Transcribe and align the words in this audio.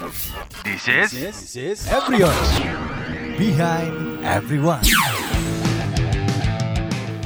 This 0.00 0.88
is 0.88 1.12
This 1.12 1.38
is 1.60 1.78
Embryonic 1.84 2.32
Behind 3.36 4.24
Everyone 4.24 4.80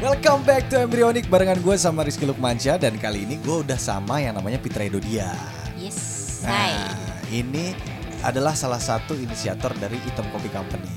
Welcome 0.03 0.43
back 0.43 0.66
to 0.74 0.82
Embryonic 0.82 1.30
barengan 1.30 1.62
gue 1.62 1.79
sama 1.79 2.02
Rizky 2.02 2.26
Lukmansyah 2.26 2.82
dan 2.82 2.98
kali 2.98 3.30
ini 3.30 3.38
gue 3.46 3.62
udah 3.62 3.79
sama 3.79 4.18
yang 4.18 4.34
namanya 4.34 4.58
Pitra 4.58 4.90
Edodia. 4.90 5.30
Yes. 5.79 6.42
Nah, 6.42 6.50
Hai. 6.50 6.74
ini 7.30 7.79
adalah 8.27 8.59
salah 8.59 8.82
satu 8.82 9.14
inisiator 9.14 9.70
dari 9.79 9.95
Item 10.11 10.27
Coffee 10.34 10.50
Company. 10.50 10.91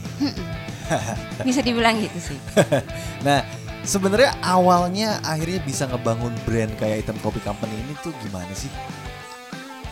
Bisa 1.45 1.61
dibilang 1.61 2.01
gitu 2.01 2.33
sih. 2.33 2.39
Nah, 3.21 3.45
sebenarnya 3.85 4.33
awalnya 4.41 5.21
akhirnya 5.21 5.61
bisa 5.61 5.85
ngebangun 5.85 6.33
brand 6.41 6.73
kayak 6.81 7.05
Item 7.05 7.21
Coffee 7.21 7.45
Company 7.45 7.77
ini 7.85 7.93
tuh 8.01 8.09
gimana 8.25 8.49
sih? 8.57 8.73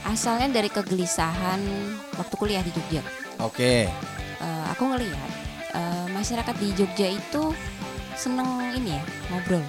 Asalnya 0.05 0.47
dari 0.53 0.69
kegelisahan 0.69 1.59
waktu 2.15 2.35
kuliah 2.37 2.61
di 2.61 2.71
Jogja. 2.71 3.01
Oke, 3.41 3.89
Eh, 4.36 4.65
aku 4.68 4.83
ngelihat 4.86 5.29
eh, 5.73 6.05
masyarakat 6.11 6.55
di 6.59 6.69
Jogja 6.75 7.07
itu 7.07 7.55
seneng 8.13 8.46
ini 8.71 8.93
ya 8.96 9.04
ngobrol 9.27 9.63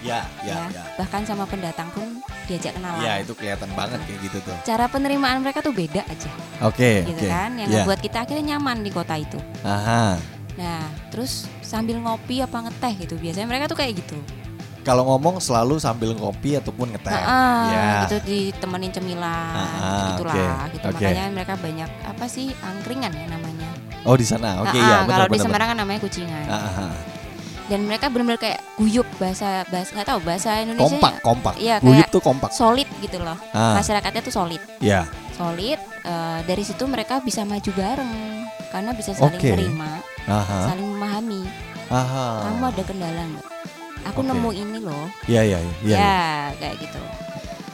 ya, 0.00 0.20
ya, 0.42 0.54
ya. 0.54 0.56
ya. 0.72 0.82
Bahkan 0.96 1.22
sama 1.24 1.44
pendatang 1.44 1.92
pun 1.92 2.18
diajak 2.46 2.72
kenalan. 2.72 3.04
Ya, 3.04 3.20
itu 3.20 3.36
kelihatan 3.36 3.68
banget 3.76 4.00
kayak 4.08 4.20
gitu 4.24 4.38
tuh. 4.42 4.56
Cara 4.64 4.88
penerimaan 4.88 5.44
mereka 5.44 5.60
tuh 5.60 5.76
beda 5.76 6.02
aja, 6.08 6.30
Oke, 6.64 7.04
gitu 7.04 7.20
oke. 7.20 7.28
kan? 7.28 7.50
Yang 7.60 7.68
Ya. 7.68 7.74
ngebuat 7.84 8.00
kita 8.00 8.18
akhirnya 8.24 8.44
nyaman 8.56 8.80
di 8.80 8.90
kota 8.90 9.14
itu. 9.20 9.38
Aha. 9.62 10.16
Nah, 10.56 10.82
terus 11.12 11.46
sambil 11.60 12.00
ngopi 12.00 12.40
apa 12.40 12.58
ngeteh 12.64 13.06
gitu. 13.06 13.14
Biasanya 13.20 13.46
mereka 13.46 13.68
tuh 13.68 13.78
kayak 13.78 14.00
gitu. 14.00 14.18
Kalau 14.88 15.04
ngomong 15.04 15.36
selalu 15.36 15.76
sambil 15.76 16.16
ngopi 16.16 16.56
ataupun 16.56 16.96
ngeteh. 16.96 17.12
Heeh, 17.12 17.60
ya. 17.68 17.88
gitu 18.02 18.16
ditemenin 18.24 18.88
cemilan, 18.88 19.52
Ah, 19.52 20.16
gitulah, 20.16 20.32
oke, 20.32 20.72
gitu. 20.72 20.86
oke. 20.88 20.96
Makanya 20.96 21.24
mereka 21.28 21.54
banyak 21.60 21.90
apa 22.08 22.24
sih 22.24 22.56
angkringan 22.58 23.12
ya 23.12 23.26
namanya. 23.28 23.68
Oh 24.08 24.16
di 24.16 24.24
sana, 24.24 24.64
oke 24.64 24.72
Ah, 24.72 24.80
ya 24.80 24.96
ah, 24.96 25.00
benar 25.04 25.28
kalau 25.28 25.36
di. 25.36 25.44
Semarang 25.44 25.68
kan 25.68 25.76
namanya 25.76 26.00
kucingan. 26.00 26.46
ah. 26.48 26.96
Dan 27.68 27.84
mereka 27.84 28.08
benar-benar 28.08 28.40
kayak 28.40 28.64
guyup 28.80 29.04
bahasa 29.20 29.60
bahasa 29.68 29.92
nggak 29.92 30.08
tahu 30.08 30.20
bahasa 30.24 30.50
Indonesia. 30.56 30.88
Kompak, 30.88 31.12
kompak. 31.20 31.54
Iya, 31.60 31.76
Guyup 31.84 32.08
tuh 32.08 32.22
kompak. 32.24 32.48
Solid 32.56 32.88
gitu 33.04 33.20
loh. 33.20 33.36
Ah, 33.52 33.76
Masyarakatnya 33.76 34.24
tuh 34.24 34.32
solid. 34.32 34.62
ya. 34.80 35.04
Solid. 35.36 35.76
eh, 36.00 36.40
dari 36.48 36.64
situ 36.64 36.88
mereka 36.88 37.20
bisa 37.20 37.44
maju 37.44 37.68
bareng 37.76 38.48
karena 38.72 38.96
bisa 38.96 39.12
saling 39.12 39.36
Oke. 39.36 39.52
terima, 39.52 40.00
saling 40.40 40.88
memahami. 40.88 41.44
Aha. 41.92 42.48
Kamu 42.48 42.64
ada 42.64 42.82
kendala 42.82 43.22
nggak? 43.28 43.44
Aku 44.06 44.20
Oke. 44.20 44.28
nemu 44.28 44.50
ini 44.52 44.78
loh. 44.78 45.04
Iya 45.26 45.42
iya 45.44 45.58
iya. 45.58 45.72
iya. 45.82 45.96
ya, 45.96 46.22
kayak 46.56 46.76
gitu. 46.80 47.00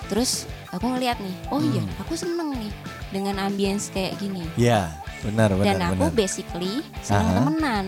Terus 0.06 0.30
aku 0.68 0.84
ngeliat 0.86 1.16
nih, 1.18 1.34
oh 1.48 1.60
iya, 1.60 1.80
Hmm. 1.80 2.00
aku 2.00 2.12
seneng 2.14 2.52
nih 2.52 2.72
dengan 3.10 3.40
ambience 3.40 3.88
kayak 3.88 4.16
gini. 4.18 4.44
Iya, 4.54 4.92
benar 5.22 5.52
benar 5.52 5.64
Dan 5.66 5.80
aku 5.90 6.06
benar. 6.06 6.16
basically 6.16 6.74
seneng 7.00 7.26
Aha. 7.26 7.36
temenan. 7.38 7.86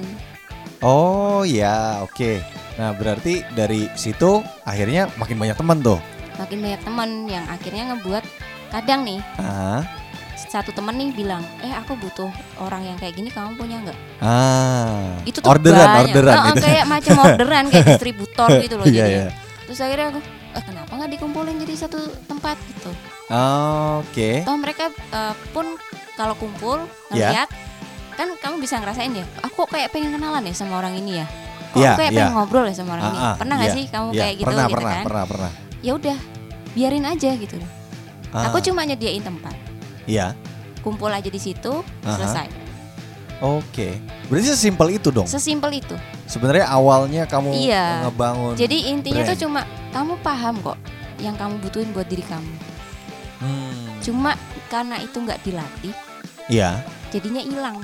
Oh 0.80 1.42
ya, 1.42 2.00
oke. 2.00 2.40
Nah, 2.76 2.92
berarti 2.92 3.40
dari 3.52 3.88
situ 3.94 4.38
akhirnya 4.62 5.08
makin 5.16 5.36
banyak 5.36 5.56
teman 5.56 5.80
tuh. 5.80 5.96
Makin 6.36 6.58
banyak 6.60 6.80
teman 6.82 7.10
yang 7.26 7.44
akhirnya 7.48 7.94
ngebuat 7.94 8.24
kadang 8.68 9.00
nih 9.02 9.20
Ah. 9.36 9.80
Satu 10.36 10.68
temen 10.70 10.92
nih 10.94 11.10
bilang, 11.12 11.40
eh 11.58 11.72
aku 11.72 11.96
butuh 11.96 12.28
orang 12.58 12.84
yang 12.84 12.96
kayak 12.96 13.16
gini, 13.16 13.32
kamu 13.32 13.56
punya 13.56 13.80
nggak? 13.80 13.98
Ah. 14.20 15.16
Itu 15.24 15.40
tuh 15.40 15.48
orderan, 15.48 15.80
banyak. 15.80 16.12
orderan 16.12 16.36
Heeh, 16.36 16.52
gitu. 16.52 16.62
kayak 16.62 16.84
macam 16.84 17.14
orderan 17.18 17.64
kayak 17.66 17.84
distributor 17.90 18.48
gitu 18.60 18.74
loh 18.76 18.84
Iya, 18.84 18.92
jadi. 18.92 19.10
iya. 19.10 19.26
Terus 19.64 19.78
akhirnya 19.80 20.06
aku, 20.12 20.20
eh 20.52 20.62
kenapa 20.62 20.90
nggak 20.92 21.10
dikumpulin 21.12 21.56
jadi 21.58 21.74
satu 21.78 21.98
tempat 22.24 22.56
gitu? 22.68 22.90
Oke. 23.98 24.44
Toh 24.44 24.56
mereka 24.56 24.84
eh, 24.92 25.34
pun 25.50 25.66
kalau 26.14 26.36
kumpul 26.36 26.84
Ya. 27.10 27.32
ngeliat, 27.32 27.48
kan 28.14 28.28
kamu 28.36 28.56
bisa 28.58 28.76
ngerasain 28.76 29.12
ya, 29.12 29.24
aku 29.40 29.64
kok 29.64 29.72
kayak 29.72 29.88
pengen 29.90 30.12
kenalan 30.12 30.42
ya 30.42 30.52
sama 30.52 30.78
orang 30.78 30.96
ini 30.96 31.20
ya. 31.20 31.26
Kok 31.72 31.80
Iya, 31.80 31.88
aku 31.88 31.98
kayak 31.98 32.12
iya. 32.12 32.18
pengen 32.22 32.32
ngobrol 32.34 32.64
ya 32.64 32.74
sama 32.74 32.90
orang 32.94 33.04
ini. 33.06 33.18
Ah, 33.18 33.24
ah, 33.24 33.34
Pernah 33.36 33.54
nggak 33.56 33.69
iya, 33.69 33.76
sih 33.76 33.84
kamu 33.86 34.08
Iya, 34.08 34.20
kayak 34.20 34.34
gitu 34.34 34.46
pernah, 34.46 34.64
gitu 34.64 34.75
pernah, 34.76 34.92
kan? 34.92 35.04
pernah, 35.04 35.25
pernah. 35.25 35.50
Ya 35.80 35.92
udah, 35.92 36.16
biarin 36.72 37.04
aja 37.04 37.30
gitu. 37.32 37.56
Ah, 38.30 38.42
Aku 38.48 38.58
cuma 38.60 38.80
nyediain 38.82 39.20
tempat, 39.20 39.54
Iya. 40.06 40.33
kumpul 40.81 41.11
aja 41.11 41.27
di 41.27 41.41
situ, 41.43 41.83
Aha. 42.06 42.15
selesai. 42.15 42.47
Oke. 43.43 43.99
Berarti 44.31 44.55
sesimpel 44.55 44.97
itu 44.97 45.11
dong. 45.11 45.27
Sesimpel 45.27 45.83
itu. 45.83 45.99
Sebenarnya 46.25 46.71
awalnya 46.71 47.27
kamu 47.27 47.53
Iya. 47.53 48.06
ngebangun 48.06 48.55
Jadi 48.55 48.94
intinya 48.94 49.21
brand. 49.21 49.31
tuh 49.34 49.39
cuma 49.44 49.61
kamu 49.91 50.15
paham 50.22 50.55
kok 50.62 50.78
yang 51.19 51.34
kamu 51.34 51.59
butuhin 51.59 51.91
buat 51.91 52.06
diri 52.06 52.22
kamu. 52.22 52.55
Hmm. 53.43 53.99
Cuma 54.00 54.39
karena 54.71 55.03
itu 55.03 55.19
nggak 55.19 55.43
dilatih, 55.43 55.93
Iya. 56.47 56.81
jadinya 57.11 57.43
hilang. 57.43 57.77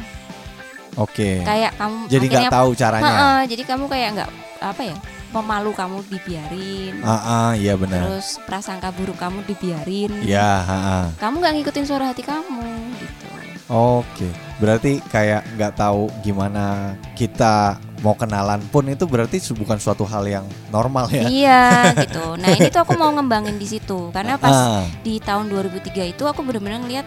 Oke. 0.94 1.40
Kayak 1.42 1.72
kamu 1.76 1.96
Jadi 2.06 2.26
nggak 2.28 2.52
tahu 2.52 2.70
caranya. 2.72 3.42
Jadi 3.44 3.62
kamu 3.64 3.84
kayak 3.88 4.08
nggak 4.14 4.30
apa 4.62 4.82
ya? 4.84 4.96
Pemalu 5.32 5.72
kamu 5.72 6.04
dibiarin. 6.12 7.00
Ah, 7.00 7.16
ah, 7.24 7.50
iya 7.56 7.72
benar. 7.72 8.04
Terus 8.04 8.36
prasangka 8.44 8.92
buruk 8.92 9.16
kamu 9.16 9.40
dibiarin. 9.48 10.12
Iya, 10.20 10.60
ah, 10.60 10.72
ah. 10.76 11.04
Kamu 11.16 11.40
nggak 11.40 11.54
ngikutin 11.56 11.88
suara 11.88 12.12
hati 12.12 12.20
kamu 12.20 12.68
gitu. 13.00 13.28
Oke. 13.72 14.28
Berarti 14.60 15.00
kayak 15.08 15.56
nggak 15.56 15.72
tahu 15.80 16.12
gimana 16.20 16.92
kita 17.16 17.80
mau 18.04 18.12
kenalan 18.12 18.60
pun 18.68 18.84
itu 18.92 19.08
berarti 19.08 19.40
bukan 19.56 19.80
suatu 19.80 20.04
hal 20.04 20.28
yang 20.28 20.44
normal 20.68 21.08
ya. 21.08 21.24
Iya 21.24 21.62
gitu. 22.04 22.36
Nah 22.36 22.52
ini 22.52 22.68
tuh 22.68 22.84
aku 22.84 22.92
mau 23.00 23.08
ngembangin 23.16 23.56
di 23.56 23.64
situ 23.64 24.12
karena 24.12 24.36
pas 24.36 24.52
Ah, 24.52 24.84
di 25.00 25.16
tahun 25.16 25.48
2003 25.48 26.12
itu 26.12 26.28
aku 26.28 26.44
benar-benar 26.44 26.84
ngeliat 26.84 27.06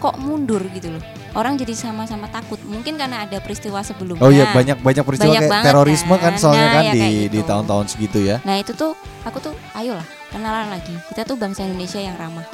kok 0.00 0.16
mundur 0.16 0.64
gitu 0.72 0.96
loh. 0.96 1.02
Orang 1.36 1.54
jadi 1.54 1.76
sama-sama 1.76 2.26
takut. 2.26 2.56
Mungkin 2.64 2.96
karena 2.96 3.22
ada 3.22 3.36
peristiwa 3.38 3.84
sebelumnya. 3.84 4.24
Oh 4.24 4.32
iya 4.32 4.48
banyak 4.50 4.80
banyak 4.80 5.04
peristiwa 5.04 5.30
Banyak 5.30 5.42
kayak 5.46 5.64
terorisme 5.68 6.14
kan 6.16 6.20
kan. 6.26 6.34
soalnya 6.34 6.64
Nah, 6.64 6.72
kan 6.72 6.82
ya 6.82 6.92
di 6.92 6.98
kayak 6.98 7.12
di 7.12 7.28
gitu. 7.30 7.44
tahun-tahun 7.44 7.84
segitu 7.86 8.18
ya. 8.24 8.36
Nah 8.40 8.56
itu 8.56 8.72
tuh 8.72 8.96
aku 9.20 9.38
tuh 9.38 9.52
ayolah 9.72 10.02
kenalan 10.28 10.72
lagi. 10.72 10.96
Kita 11.06 11.22
tuh 11.22 11.36
bangsa 11.36 11.60
Indonesia 11.62 12.00
yang 12.00 12.16
ramah, 12.16 12.46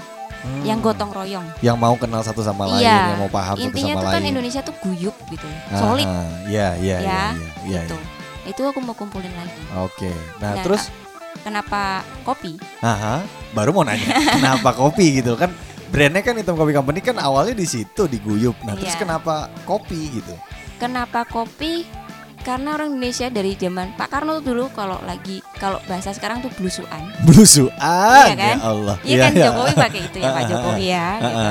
Hmm. 0.43 0.67
yang 0.67 0.79
gotong 0.79 1.09
royong. 1.09 1.47
yang 1.63 1.79
mau 1.79 1.95
kenal 1.95 2.19
satu 2.21 2.43
sama 2.43 2.67
lain, 2.67 2.83
Iya. 2.83 3.15
yang 3.15 3.23
mau 3.23 3.31
paham 3.31 3.55
satu 3.55 3.65
Intinya 3.65 3.95
sama 3.95 4.03
tuh 4.03 4.11
kan 4.11 4.19
lain. 4.19 4.31
Indonesia 4.35 4.61
tuh 4.61 4.75
guyup 4.77 5.15
gitu, 5.31 5.47
Ah, 5.71 5.79
solid 5.79 6.09
Iya, 6.11 6.19
iya, 6.51 6.69
iya, 6.75 6.97
Ya, 6.99 6.99
iya, 6.99 7.23
iya. 7.63 7.81
gitu. 7.87 7.97
Itu 8.43 8.63
aku 8.67 8.83
mau 8.83 8.93
kumpulin 8.93 9.31
lagi. 9.33 9.63
Oke. 9.79 10.11
Nah, 10.43 10.59
Nah, 10.59 10.67
terus 10.67 10.91
Kenapa 11.41 12.03
kopi? 12.23 12.59
aha, 12.79 13.23
baru 13.51 13.71
mau 13.71 13.83
nanya, 13.83 14.05
kenapa 14.37 14.71
kopi 14.73 15.19
gitu 15.19 15.35
kan? 15.35 15.51
Brandnya 15.93 16.25
kan 16.25 16.35
Hitam 16.35 16.57
Kopi 16.57 16.73
Company 16.73 16.99
kan 16.99 17.21
awalnya 17.21 17.53
di 17.53 17.69
situ 17.69 18.09
di 18.09 18.17
Guyup. 18.17 18.57
Nah, 18.65 18.73
terus 18.75 18.97
Iya. 18.97 19.01
kenapa 19.05 19.35
kopi 19.63 20.09
gitu? 20.11 20.33
Kenapa 20.81 21.23
kopi? 21.23 21.85
Karena 22.43 22.75
orang 22.75 22.91
Indonesia 22.91 23.29
dari 23.29 23.55
zaman 23.55 23.95
Pak 23.95 24.09
Karno 24.09 24.41
tuh 24.41 24.51
dulu 24.51 24.67
kalau 24.73 24.99
lagi 25.05 25.39
kalau 25.55 25.79
bahasa 25.87 26.11
sekarang 26.11 26.43
tuh 26.43 26.51
blusuan. 26.53 26.99
Blusuan, 27.23 28.27
Iya 28.27 28.35
kan? 28.35 28.57
ya 28.59 28.65
Allah. 28.65 28.97
Iya 29.05 29.17
kan 29.21 29.33
Jokowi 29.37 29.73
pakai 29.77 30.01
itu 30.03 30.17
ya 30.19 30.29
Pak 30.33 30.43
Jokowi 30.51 30.85
ya 30.89 31.07
gitu. 31.23 31.51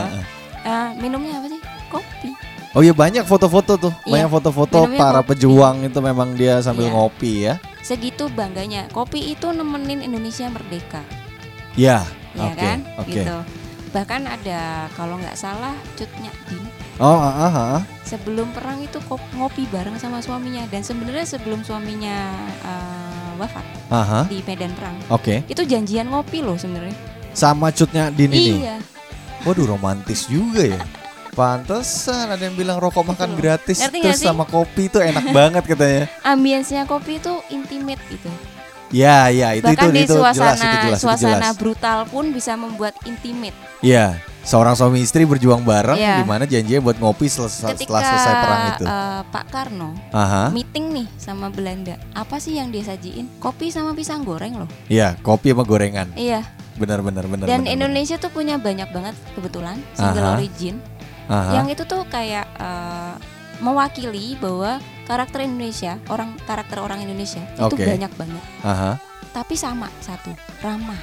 Eh, 0.61 0.87
minumnya 0.97 1.33
apa 1.37 1.47
sih? 1.47 1.61
Kopi. 1.87 2.29
Oh 2.71 2.79
iya 2.79 2.91
banyak 2.91 3.23
foto-foto 3.23 3.75
tuh, 3.77 3.93
Iya, 4.01 4.11
banyak 4.25 4.29
foto-foto 4.31 4.77
para 4.95 5.19
kopi. 5.21 5.29
pejuang 5.35 5.83
itu 5.83 5.99
memang 5.99 6.33
dia 6.33 6.59
sambil 6.59 6.87
Iya. 6.87 6.93
ngopi 6.93 7.31
ya. 7.41 7.53
Segitu 7.79 8.27
bangganya. 8.27 8.87
Kopi 8.89 9.31
itu 9.31 9.47
nemenin 9.47 10.01
Indonesia 10.01 10.47
merdeka. 10.47 11.03
Ya, 11.73 12.03
ya 12.33 12.47
oke, 12.47 12.57
kan? 12.57 12.77
oke. 12.97 13.11
Gitu. 13.13 13.37
Bahkan 13.91 14.21
ada 14.23 14.87
kalau 14.95 15.19
nggak 15.19 15.35
salah 15.35 15.75
Cutnya 15.99 16.31
Din 16.47 16.63
Oh, 17.01 17.17
ah, 17.17 17.49
ah, 17.49 17.57
ah. 17.75 17.81
sebelum 18.05 18.53
perang 18.53 18.77
itu 18.77 19.01
ngopi 19.33 19.65
bareng 19.73 19.97
sama 19.97 20.21
suaminya 20.21 20.61
dan 20.69 20.85
sebenarnya 20.85 21.25
sebelum 21.25 21.65
suaminya 21.65 22.29
eh, 22.61 23.31
wafat 23.41 23.65
Aha, 23.89 24.29
di 24.29 24.45
medan 24.45 24.69
perang 24.77 24.93
oke. 25.09 25.49
itu 25.49 25.61
janjian 25.65 26.13
ngopi 26.13 26.45
loh 26.45 26.53
sebenarnya. 26.61 26.93
Sama 27.33 27.73
cutnya 27.73 28.13
Din 28.13 28.29
ini. 28.29 28.61
Iya. 28.61 28.77
Waduh 29.49 29.65
romantis 29.65 30.29
juga 30.29 30.61
ya. 30.61 30.81
Pantesan 31.31 32.27
ada 32.27 32.43
yang 32.43 32.59
bilang 32.59 32.77
rokok 32.77 33.07
makan 33.07 33.33
Betul. 33.33 33.39
gratis 33.39 33.79
Ngerti 33.79 33.99
terus 34.03 34.19
sama 34.19 34.43
kopi 34.43 34.91
itu 34.91 34.99
enak 34.99 35.31
banget 35.31 35.63
katanya. 35.63 36.05
Ambience-nya 36.27 36.83
kopi 36.85 37.17
itu 37.17 37.33
intimate 37.49 38.03
gitu. 38.11 38.29
Ya, 38.91 39.27
ya 39.27 39.51
itu 39.53 39.63
Bahkan 39.63 39.87
itu 39.87 39.89
di 39.89 40.03
itu 40.03 40.13
suasana 40.13 40.51
jelas 40.51 40.59
itu 40.59 40.77
jelas 40.83 40.91
itu 40.93 41.03
suasana 41.03 41.37
jelas. 41.41 41.55
brutal 41.55 41.97
pun 42.05 42.25
bisa 42.29 42.53
membuat 42.53 42.93
intimate. 43.03 43.55
Iya, 43.79 44.15
seorang 44.41 44.75
suami 44.75 44.99
istri 44.99 45.23
berjuang 45.23 45.61
bareng 45.61 45.95
Iya. 45.95 46.19
di 46.19 46.25
mana 46.25 46.43
janjinya 46.43 46.81
buat 46.81 46.97
ngopi 46.97 47.25
selesai, 47.25 47.71
Ketika 47.71 47.87
setelah 47.87 48.03
selesai 48.05 48.33
perang 48.35 48.61
itu. 48.69 48.83
eh, 48.83 49.21
Pak 49.25 49.45
Karno 49.47 49.89
Aha. 50.11 50.43
meeting 50.49 50.85
nih 50.93 51.07
sama 51.15 51.47
Belanda, 51.47 51.95
apa 52.11 52.35
sih 52.37 52.53
yang 52.53 52.67
dia 52.67 52.83
sajiin? 52.83 53.31
Kopi 53.37 53.67
sama 53.67 53.91
pisang 53.91 54.21
goreng 54.21 54.53
loh. 54.55 54.69
Iya, 54.85 55.15
kopi 55.19 55.49
sama 55.49 55.63
gorengan. 55.63 56.11
Iya. 56.13 56.43
Benar 56.73 56.99
benar 56.99 57.25
benar. 57.25 57.45
Dan 57.45 57.63
benar, 57.63 57.73
Indonesia 57.73 58.15
tuh 58.15 58.29
punya 58.29 58.55
banyak 58.55 58.89
banget 58.89 59.15
kebetulan 59.31 59.79
single 59.93 60.19
Aha. 60.21 60.35
origin 60.35 60.75
benar. 61.23 61.31
Aha. 61.31 61.51
yang 61.55 61.67
itu 61.67 61.83
tuh 61.85 62.03
kayak 62.05 62.43
eh, 62.53 63.13
mewakili 63.59 64.35
bahwa 64.35 64.83
karakter 65.03 65.43
Indonesia, 65.43 65.97
orang 66.07 66.37
karakter 66.43 66.77
orang 66.79 67.01
Indonesia 67.01 67.41
itu 67.41 67.75
Oke. 67.75 67.83
banyak 67.85 68.11
banget. 68.15 68.43
Aha. 68.61 68.91
Tapi 69.31 69.55
sama 69.55 69.87
satu, 70.03 70.31
ramah, 70.59 70.99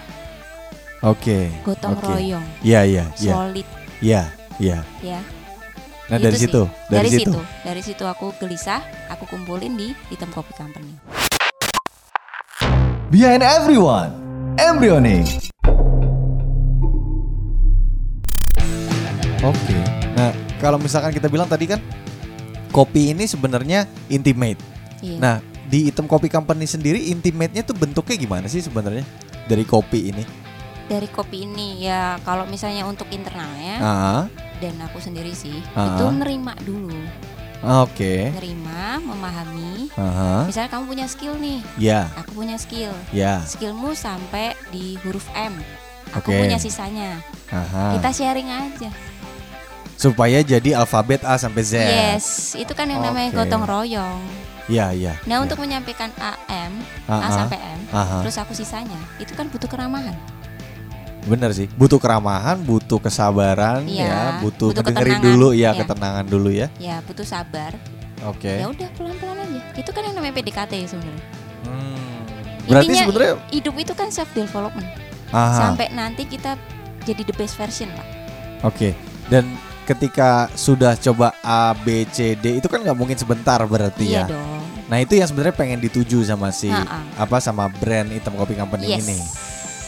Oke. 1.01 1.49
gotong 1.65 1.97
Oke. 1.97 2.05
royong, 2.07 2.45
Iya, 2.61 2.85
iya, 2.85 3.05
iya. 3.17 3.33
solid. 3.33 3.67
Iya. 3.99 4.23
Iya. 4.59 4.79
ya. 5.01 5.21
Nah 6.09 6.17
Itu 6.17 6.25
dari 6.25 6.37
sih. 6.37 6.45
situ, 6.49 6.63
dari, 6.89 6.97
Dari, 7.05 7.09
situ. 7.13 7.31
situ, 7.31 7.41
dari 7.63 7.83
situ 7.85 8.05
aku 8.05 8.33
gelisah, 8.41 8.81
aku 9.09 9.29
kumpulin 9.29 9.77
di 9.77 9.93
Hitam 10.09 10.33
Kopi 10.33 10.53
Company. 10.57 10.93
Behind 13.09 13.41
everyone, 13.41 14.13
embryonic. 14.57 15.53
Oke. 19.41 19.77
Nah 20.19 20.33
kalau 20.59 20.77
misalkan 20.77 21.15
kita 21.15 21.31
bilang 21.31 21.47
tadi 21.47 21.71
kan 21.71 21.79
kopi 22.69 23.13
ini 23.13 23.25
sebenarnya 23.25 23.85
intimate. 24.07 24.61
Iya. 24.99 25.19
Nah 25.19 25.37
di 25.65 25.85
Item 25.85 26.05
Kopi 26.05 26.27
Company 26.27 26.65
sendiri 26.65 27.09
intimate-nya 27.09 27.61
tuh 27.61 27.73
bentuknya 27.73 28.17
gimana 28.17 28.47
sih 28.47 28.61
sebenarnya 28.61 29.05
dari 29.45 29.63
kopi 29.63 30.11
ini? 30.11 30.25
dari 30.89 31.05
kopi 31.05 31.45
ini 31.45 31.85
ya 31.85 32.17
kalau 32.25 32.49
misalnya 32.49 32.89
untuk 32.89 33.13
internalnya 33.13 33.77
Ah, 33.77 34.25
dan 34.57 34.73
aku 34.81 34.97
sendiri 34.97 35.37
sih 35.37 35.61
Ah. 35.77 35.93
itu 35.93 36.09
nerima 36.09 36.57
dulu, 36.65 36.97
oke. 37.61 38.33
nerima, 38.33 38.97
memahami. 38.97 39.93
Aha. 39.93 40.49
Misalnya 40.49 40.73
kamu 40.73 40.89
punya 40.89 41.05
skill 41.05 41.37
nih, 41.37 41.61
Ya, 41.77 42.09
aku 42.17 42.41
punya 42.41 42.57
skill, 42.57 42.89
ya. 43.13 43.45
skillmu 43.45 43.93
sampai 43.93 44.57
di 44.73 44.97
huruf 45.05 45.29
M, 45.37 45.61
aku 46.17 46.33
Oke. 46.33 46.41
punya 46.41 46.57
sisanya. 46.57 47.21
Aha. 47.53 47.93
Kita 47.93 48.09
sharing 48.09 48.49
aja. 48.49 48.89
Supaya 49.99 50.39
jadi 50.41 50.79
alfabet 50.79 51.27
A 51.27 51.35
sampai 51.35 51.63
Z. 51.67 51.75
Yes, 51.75 52.55
itu 52.55 52.71
kan 52.71 52.87
yang 52.87 53.03
namanya 53.03 53.35
gotong 53.35 53.67
royong. 53.67 54.23
Iya, 54.71 54.95
iya. 54.95 55.15
Nah 55.27 55.41
iya. 55.41 55.43
untuk 55.43 55.59
menyampaikan 55.59 56.13
AM, 56.15 56.73
Ah, 57.11 57.19
A 57.19 57.27
ah. 57.27 57.31
sampai 57.35 57.59
M, 57.59 57.81
Aha. 57.91 58.21
terus 58.23 58.37
aku 58.37 58.53
sisanya, 58.55 59.01
itu 59.19 59.33
kan 59.35 59.51
butuh 59.51 59.67
keramahan. 59.67 60.15
Bener 61.27 61.51
sih, 61.51 61.67
butuh 61.75 61.99
keramahan, 61.99 62.61
butuh 62.63 63.01
kesabaran, 63.01 63.83
Iya, 63.89 64.07
ya, 64.07 64.21
butuh, 64.39 64.71
butuh 64.71 64.85
dengerin 64.87 65.19
ketenangan, 65.19 65.25
dulu, 65.35 65.49
ya, 65.51 65.59
iya. 65.59 65.71
ketenangan 65.83 66.25
dulu 66.29 66.49
ya. 66.53 66.67
Ya 66.79 66.97
butuh 67.03 67.27
sabar. 67.27 67.75
Oke. 68.29 68.61
Ya 68.61 68.67
udah 68.71 68.89
pelan-pelan 68.95 69.41
aja. 69.41 69.61
Itu 69.75 69.91
kan 69.91 70.03
yang 70.05 70.15
namanya 70.15 70.35
PDKT 70.37 70.73
sebenarnya. 70.87 71.25
Hmm. 71.67 72.23
Berarti 72.69 72.87
Intinya, 72.93 73.03
sebenarnya, 73.03 73.35
Hidup 73.51 73.75
itu 73.81 73.93
kan 73.97 74.09
self 74.13 74.31
development. 74.37 74.89
aha, 75.33 75.59
Sampai 75.59 75.91
nanti 75.91 76.23
kita 76.23 76.55
jadi 77.03 77.23
the 77.25 77.35
best 77.35 77.59
version 77.59 77.89
lah. 77.97 78.07
oke. 78.63 78.93
Dan 79.29 79.45
ketika 79.89 80.31
sudah 80.53 80.93
coba 80.95 81.33
A, 81.41 81.73
B, 81.75 82.05
C, 82.07 82.37
D 82.37 82.61
itu 82.61 82.69
kan 82.69 82.79
nggak 82.79 82.93
mungkin 82.93 83.17
sebentar 83.17 83.57
berarti 83.65 84.05
Iya 84.07 84.23
ya. 84.23 84.25
dong. 84.29 84.61
Nah 84.87 84.99
itu 84.99 85.17
yang 85.17 85.25
sebenarnya 85.25 85.57
pengen 85.57 85.81
dituju 85.81 86.21
sama 86.23 86.49
si 86.49 86.69
Ha-ha. 86.69 87.01
apa 87.17 87.37
sama 87.39 87.69
brand 87.71 88.09
Item 88.09 88.35
Kopi 88.35 88.53
Company 88.53 88.85
Yes. 88.91 89.01
ini. 89.03 89.19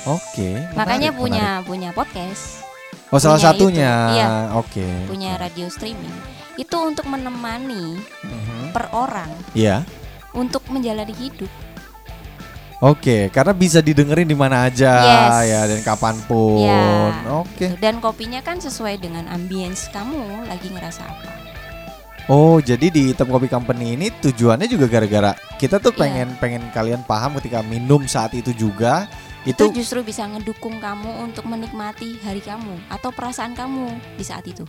Oke. 0.06 0.50
Makanya 0.73 1.08
menarik, 1.08 1.20
punya 1.20 1.44
menarik. 1.55 1.67
punya 1.67 1.91
podcast, 1.93 2.64
Oh 3.08 3.19
salah 3.19 3.37
punya 3.37 3.47
satunya. 3.47 3.93
YouTube. 3.93 4.17
Iya. 4.17 4.29
Oke. 4.56 4.87
punya 5.06 5.31
radio 5.37 5.67
streaming. 5.69 6.17
Itu 6.55 6.76
untuk 6.79 7.05
menemani 7.05 7.97
Mhm. 8.25 8.73
per 8.73 8.88
orang 8.91 9.29
Iya. 9.52 9.85
untuk 10.32 10.64
menjalani 10.67 11.12
hidup. 11.12 11.49
Oke, 12.80 13.28
karena 13.28 13.52
bisa 13.52 13.84
didengerin 13.84 14.24
di 14.24 14.32
mana 14.32 14.64
aja 14.64 14.88
Yes. 14.88 15.52
ya 15.52 15.60
dan 15.68 15.80
kapan 15.84 16.16
pun. 16.24 16.64
Ya. 16.64 17.12
Oke. 17.28 17.76
Dan 17.76 18.00
kopinya 18.00 18.40
kan 18.40 18.56
sesuai 18.56 18.96
dengan 18.96 19.28
ambience 19.28 19.92
kamu 19.92 20.48
lagi 20.48 20.72
ngerasa 20.72 21.04
apa. 21.04 21.28
Oh, 22.24 22.56
jadi 22.56 22.88
di 22.88 23.12
Item 23.12 23.28
Kopi 23.28 23.50
Company 23.50 23.98
ini 23.98 24.08
tujuannya 24.08 24.64
juga 24.64 24.86
gara-gara 24.86 25.34
kita 25.58 25.76
tuh 25.76 25.92
Iya. 25.92 26.00
pengen 26.00 26.28
pengen 26.38 26.62
kalian 26.70 27.02
paham 27.04 27.36
ketika 27.36 27.60
minum 27.60 28.06
saat 28.06 28.32
itu 28.32 28.54
juga 28.54 29.10
Itu 29.42 29.68
itu 29.68 29.82
justru 29.84 30.00
bisa 30.00 30.24
ngedukung 30.24 30.78
kamu 30.78 31.20
untuk 31.20 31.44
menikmati 31.44 32.16
hari 32.22 32.40
kamu 32.40 32.76
atau 32.88 33.08
perasaan 33.10 33.52
kamu 33.52 33.88
di 34.14 34.24
saat 34.24 34.44
itu. 34.46 34.64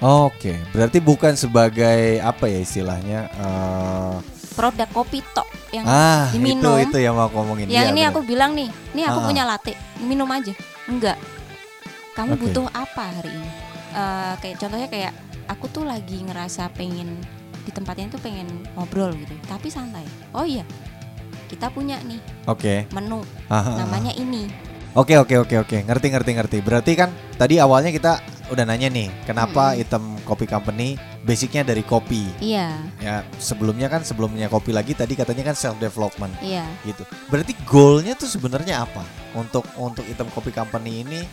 Oke, 0.00 0.56
berarti 0.72 1.00
bukan 1.00 1.32
sebagai 1.34 2.16
apa 2.18 2.44
ya 2.48 2.60
istilahnya 2.60 3.20
eh, 3.30 4.14
Produk 4.52 4.88
kopi 4.88 5.24
tok 5.32 5.44
yang 5.70 5.84
ah 5.84 6.28
diminum. 6.28 6.76
itu 6.76 6.90
itu 6.90 6.98
yang 7.00 7.14
mau 7.14 7.26
aku 7.26 7.36
ngomongin. 7.38 7.66
yang 7.66 7.88
Iya, 7.88 7.90
ini 7.90 8.00
bener. 8.00 8.10
aku 8.10 8.20
bilang 8.22 8.52
nih, 8.52 8.68
nih 8.92 9.04
aku 9.04 9.18
Ah. 9.18 9.26
punya 9.26 9.44
latte, 9.44 9.72
minum 9.98 10.28
aja. 10.28 10.52
Enggak. 10.84 11.16
Kamu 12.12 12.32
Oke. 12.32 12.40
butuh 12.42 12.66
apa 12.68 13.04
hari 13.10 13.30
ini? 13.30 13.50
Eh, 13.90 14.34
kayak 14.38 14.56
contohnya 14.58 14.88
kayak 14.88 15.12
aku 15.46 15.64
tuh 15.66 15.84
lagi 15.84 16.20
ngerasa 16.20 16.68
pengen 16.70 17.16
di 17.62 17.70
tempatnya 17.70 18.08
tuh 18.08 18.18
pengen 18.18 18.44
ngobrol 18.74 19.12
gitu, 19.14 19.32
tapi 19.46 19.68
santai. 19.68 20.04
Oh 20.30 20.42
iya, 20.42 20.64
kita 21.46 21.68
punya 21.68 21.96
nih 22.02 22.20
Oke. 22.44 22.84
menu 22.90 23.24
Ah, 23.46 23.54
ah, 23.54 23.64
ah. 23.66 23.76
namanya 23.80 24.12
ini. 24.12 24.48
Oke 24.92 25.16
oke 25.16 25.32
oke 25.38 25.56
oke 25.58 25.76
ngerti 25.82 26.06
ngerti 26.06 26.30
ngerti. 26.34 26.58
Berarti 26.60 26.92
kan 26.92 27.08
tadi 27.34 27.56
awalnya 27.56 27.88
kita 27.88 28.20
udah 28.52 28.68
nanya 28.68 28.92
nih 28.92 29.08
kenapa 29.24 29.72
Mm-mm. 29.72 29.80
Item 29.80 30.04
Kopi 30.28 30.44
Company 30.44 31.00
basicnya 31.24 31.64
dari 31.64 31.80
kopi. 31.80 32.28
Iya, 32.42 32.76
Ya 33.00 33.24
sebelumnya 33.40 33.88
kan 33.88 34.04
sebelumnya 34.04 34.52
kopi 34.52 34.76
lagi 34.76 34.92
tadi 34.92 35.16
katanya 35.16 35.50
kan 35.52 35.56
self 35.56 35.80
development 35.80 36.36
iya. 36.44 36.68
gitu. 36.84 37.08
Berarti 37.32 37.56
goalnya 37.64 38.12
tuh 38.12 38.28
sebenarnya 38.28 38.84
apa 38.84 39.02
untuk 39.32 39.64
untuk 39.80 40.04
Item 40.04 40.28
Kopi 40.36 40.52
Company 40.52 41.00
ini 41.00 41.24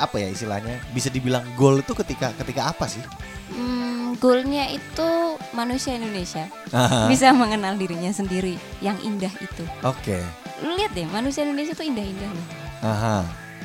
apa 0.00 0.16
ya 0.16 0.32
istilahnya 0.32 0.80
bisa 0.96 1.12
dibilang 1.12 1.44
goal 1.58 1.82
itu 1.82 1.92
ketika 1.92 2.32
ketika 2.38 2.70
apa 2.72 2.86
sih? 2.86 3.02
Hmm, 3.50 4.14
goalnya 4.22 4.70
itu 4.70 5.36
manusia 5.52 5.98
Indonesia 5.98 6.46
Aha. 6.70 7.10
bisa 7.10 7.34
mengenal 7.34 7.74
dirinya 7.74 8.14
sendiri 8.14 8.54
yang 8.78 8.96
indah 9.02 9.32
itu. 9.42 9.64
Oke. 9.82 10.22
Lu 10.62 10.76
lihat 10.76 10.92
deh, 10.92 11.08
manusia 11.08 11.42
Indonesia 11.42 11.72
tuh 11.72 11.88
indah-indah 11.88 12.30
loh. 12.30 12.46
Aha. 12.84 13.18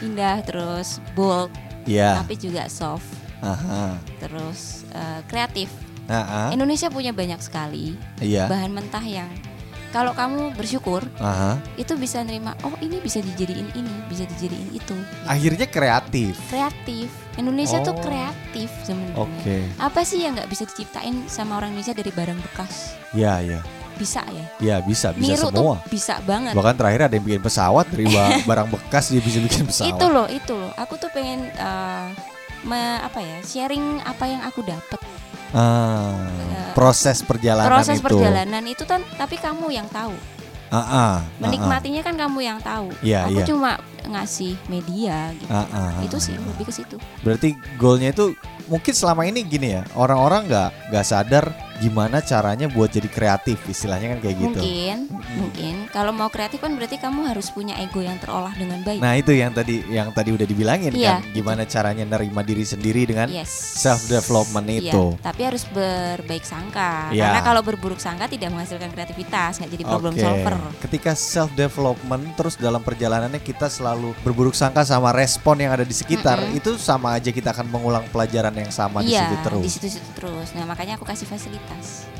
Indah 0.03 0.43
terus 0.43 0.99
bold, 1.15 1.51
Ya. 1.85 2.19
tapi 2.19 2.33
juga 2.35 2.65
soft, 2.65 3.05
Aha. 3.39 3.97
terus 4.17 4.83
eh, 4.91 5.21
kreatif. 5.25 5.69
Aha. 6.05 6.53
Indonesia 6.53 6.89
punya 6.89 7.09
banyak 7.09 7.41
sekali 7.41 7.97
Iya. 8.17 8.45
bahan 8.45 8.69
mentah 8.69 9.01
yang 9.01 9.29
kalau 9.89 10.11
kamu 10.11 10.51
bersyukur 10.53 11.01
Aha. 11.17 11.55
itu 11.77 11.95
bisa 11.95 12.19
nerima. 12.19 12.51
Oh 12.61 12.75
ini 12.77 12.99
bisa 12.99 13.23
dijadiin 13.23 13.71
ini, 13.73 13.95
bisa 14.05 14.27
dijadiin 14.27 14.75
itu. 14.75 14.91
Akhirnya 15.23 15.65
kreatif. 15.65 16.35
Kreatif. 16.51 17.07
Indonesia 17.35 17.79
tuh 17.79 17.95
Oh. 17.95 18.03
kreatif 18.03 18.67
sebenarnya. 18.83 19.15
Oke. 19.17 19.57
Apa 19.75 20.03
sih 20.03 20.19
yang 20.19 20.35
nggak 20.35 20.47
bisa 20.47 20.63
diciptain 20.63 21.23
sama 21.25 21.57
orang 21.57 21.71
Indonesia 21.71 21.95
dari 21.95 22.11
barang 22.11 22.39
bekas? 22.43 22.95
Ya 23.15 23.39
ya. 23.39 23.63
Bisa 23.95 24.21
ya. 24.27 24.45
Ya 24.59 24.75
bisa 24.79 25.11
bisa 25.11 25.33
Niru 25.33 25.47
semua. 25.47 25.79
tuh 25.79 25.87
bisa 25.87 26.19
banget. 26.21 26.51
Bahkan 26.51 26.75
terakhir 26.75 27.01
ada 27.07 27.13
yang 27.13 27.23
bikin 27.23 27.41
pesawat 27.41 27.85
dari 27.87 28.05
ba- 28.07 28.43
barang 28.49 28.67
bekas 28.69 29.07
dia 29.07 29.19
bisa 29.19 29.39
bikin 29.39 29.63
pesawat. 29.65 29.89
itu 29.91 30.05
loh, 30.05 30.27
itu 30.27 30.53
loh. 30.53 30.71
Aku 30.75 30.95
tuh 30.95 31.07
pengen 31.09 31.47
eh, 31.47 32.05
me- 32.63 33.01
apa 33.01 33.19
ya? 33.19 33.37
Sharing 33.41 34.03
apa 34.03 34.23
yang 34.25 34.41
aku 34.43 34.61
dapat. 34.61 34.99
Ah, 35.55 36.11
proses 36.75 37.23
perjalanan 37.23 37.71
Proses 37.71 37.97
itu. 37.97 38.03
perjalanan 38.03 38.63
itu 38.67 38.83
kan 38.83 38.99
tapi 39.15 39.39
kamu 39.39 39.71
yang 39.71 39.87
tahu. 39.87 40.11
Ah, 40.67 40.75
ah, 40.75 40.83
ah, 40.91 41.15
Menikmatinya 41.39 42.01
kan 42.03 42.19
kamu 42.19 42.39
yang 42.41 42.59
tahu. 42.59 42.91
Iya, 42.99 43.29
aku 43.29 43.39
iya. 43.39 43.45
cuma 43.47 43.71
ngasih 44.05 44.59
media 44.67 45.31
gitu. 45.33 45.47
ah, 45.47 45.63
ah, 45.63 45.89
ah, 45.95 46.03
itu 46.03 46.17
sih 46.19 46.35
lebih 46.35 46.67
ke 46.67 46.73
situ. 46.75 46.99
Berarti 47.23 47.55
goalnya 47.79 48.11
itu 48.11 48.35
mungkin 48.67 48.91
selama 48.91 49.23
ini 49.23 49.45
gini 49.45 49.79
ya 49.79 49.87
orang-orang 49.95 50.43
nggak 50.45 50.69
nggak 50.91 51.05
sadar 51.05 51.45
gimana 51.83 52.23
caranya 52.23 52.71
buat 52.71 52.87
jadi 52.87 53.09
kreatif 53.11 53.59
istilahnya 53.67 54.15
kan 54.15 54.19
kayak 54.23 54.37
gitu. 54.39 54.59
Mungkin, 54.63 54.97
mungkin 55.35 55.75
kalau 55.91 56.15
mau 56.15 56.31
kreatif 56.31 56.63
kan 56.63 56.71
berarti 56.71 56.95
kamu 56.95 57.27
harus 57.27 57.51
punya 57.51 57.75
ego 57.83 57.99
yang 57.99 58.15
terolah 58.19 58.55
dengan 58.55 58.79
baik. 58.81 59.03
Nah 59.03 59.13
itu 59.19 59.35
yang 59.35 59.51
tadi 59.51 59.83
yang 59.91 60.09
tadi 60.15 60.31
udah 60.31 60.47
dibilangin 60.47 60.95
Iya, 60.95 61.19
kan 61.19 61.35
gimana 61.35 61.67
caranya 61.67 62.07
nerima 62.07 62.41
diri 62.47 62.63
sendiri 62.63 63.03
dengan 63.03 63.27
yes. 63.27 63.51
self 63.81 64.07
development 64.07 64.67
Iya, 64.71 64.91
itu. 64.95 65.05
tapi 65.19 65.41
harus 65.43 65.67
berbaik 65.67 66.47
sangka. 66.47 67.11
Iya. 67.11 67.27
Karena 67.27 67.41
kalau 67.43 67.61
berburuk 67.65 67.99
sangka 67.99 68.31
tidak 68.31 68.55
menghasilkan 68.55 68.89
kreativitas, 68.95 69.59
nggak 69.59 69.71
jadi 69.75 69.83
problem 69.83 70.13
Oke. 70.15 70.23
solver. 70.23 70.55
Ketika 70.79 71.11
self 71.11 71.51
development 71.59 72.23
terus 72.39 72.55
dalam 72.55 72.79
perjalanannya 72.79 73.43
kita 73.43 73.67
selalu 73.67 74.15
berburuk 74.23 74.55
sangka 74.55 74.87
sama 74.87 75.11
respon 75.11 75.59
yang 75.59 75.75
ada 75.75 75.83
di 75.83 75.95
sekitar, 75.95 76.39
Mm-mm. 76.39 76.59
itu 76.59 76.79
sama 76.79 77.19
aja 77.19 77.29
kita 77.35 77.51
akan 77.51 77.67
mengulang 77.67 78.07
pelajaran 78.13 78.55
yang 78.55 78.71
sama 78.71 79.03
di 79.03 79.11
iya, 79.11 79.27
situ 79.27 79.35
terus. 79.43 79.63
di 79.63 79.71
situ-situ 79.71 80.09
terus. 80.15 80.47
Nah, 80.55 80.63
makanya 80.63 80.95
aku 80.95 81.03
kasih 81.03 81.27
fasilitas. 81.27 81.64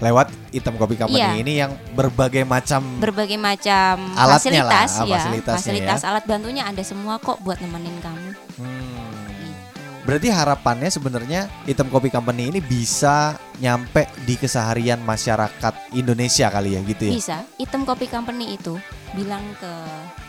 Lewat 0.03 0.27
Item 0.51 0.75
Kopi 0.75 0.99
Company 0.99 1.23
Iya. 1.23 1.39
ini 1.39 1.53
yang 1.55 1.71
berbagai 1.95 2.43
macam 2.43 2.83
Berbagai 2.99 3.39
macam 3.39 3.95
Alatnya 4.19 4.67
lah, 4.67 4.83
fasilitas, 4.83 4.91
ah, 4.99 5.05
ya. 5.07 5.23
Fasilitas 5.55 6.01
alat 6.03 6.23
bantunya 6.27 6.67
ada 6.67 6.83
semua 6.83 7.15
kok 7.15 7.39
buat 7.39 7.63
nemenin 7.63 7.95
kamu. 8.03 8.29
Hmm. 8.59 9.15
Gitu. 9.31 9.81
Berarti 10.03 10.27
harapannya 10.27 10.91
sebenarnya 10.91 11.47
Item 11.63 11.87
Kopi 11.87 12.11
Company 12.11 12.51
ini 12.51 12.59
bisa 12.59 13.39
nyampe 13.63 14.11
di 14.27 14.35
keseharian 14.35 14.99
masyarakat 14.99 15.95
Indonesia 15.95 16.51
kali 16.51 16.75
ya 16.75 16.81
gitu 16.83 17.03
ya. 17.07 17.13
Bisa, 17.15 17.37
item 17.55 17.87
kopi 17.87 18.11
company 18.11 18.59
itu 18.59 18.75
bilang 19.15 19.43
ke 19.63 19.71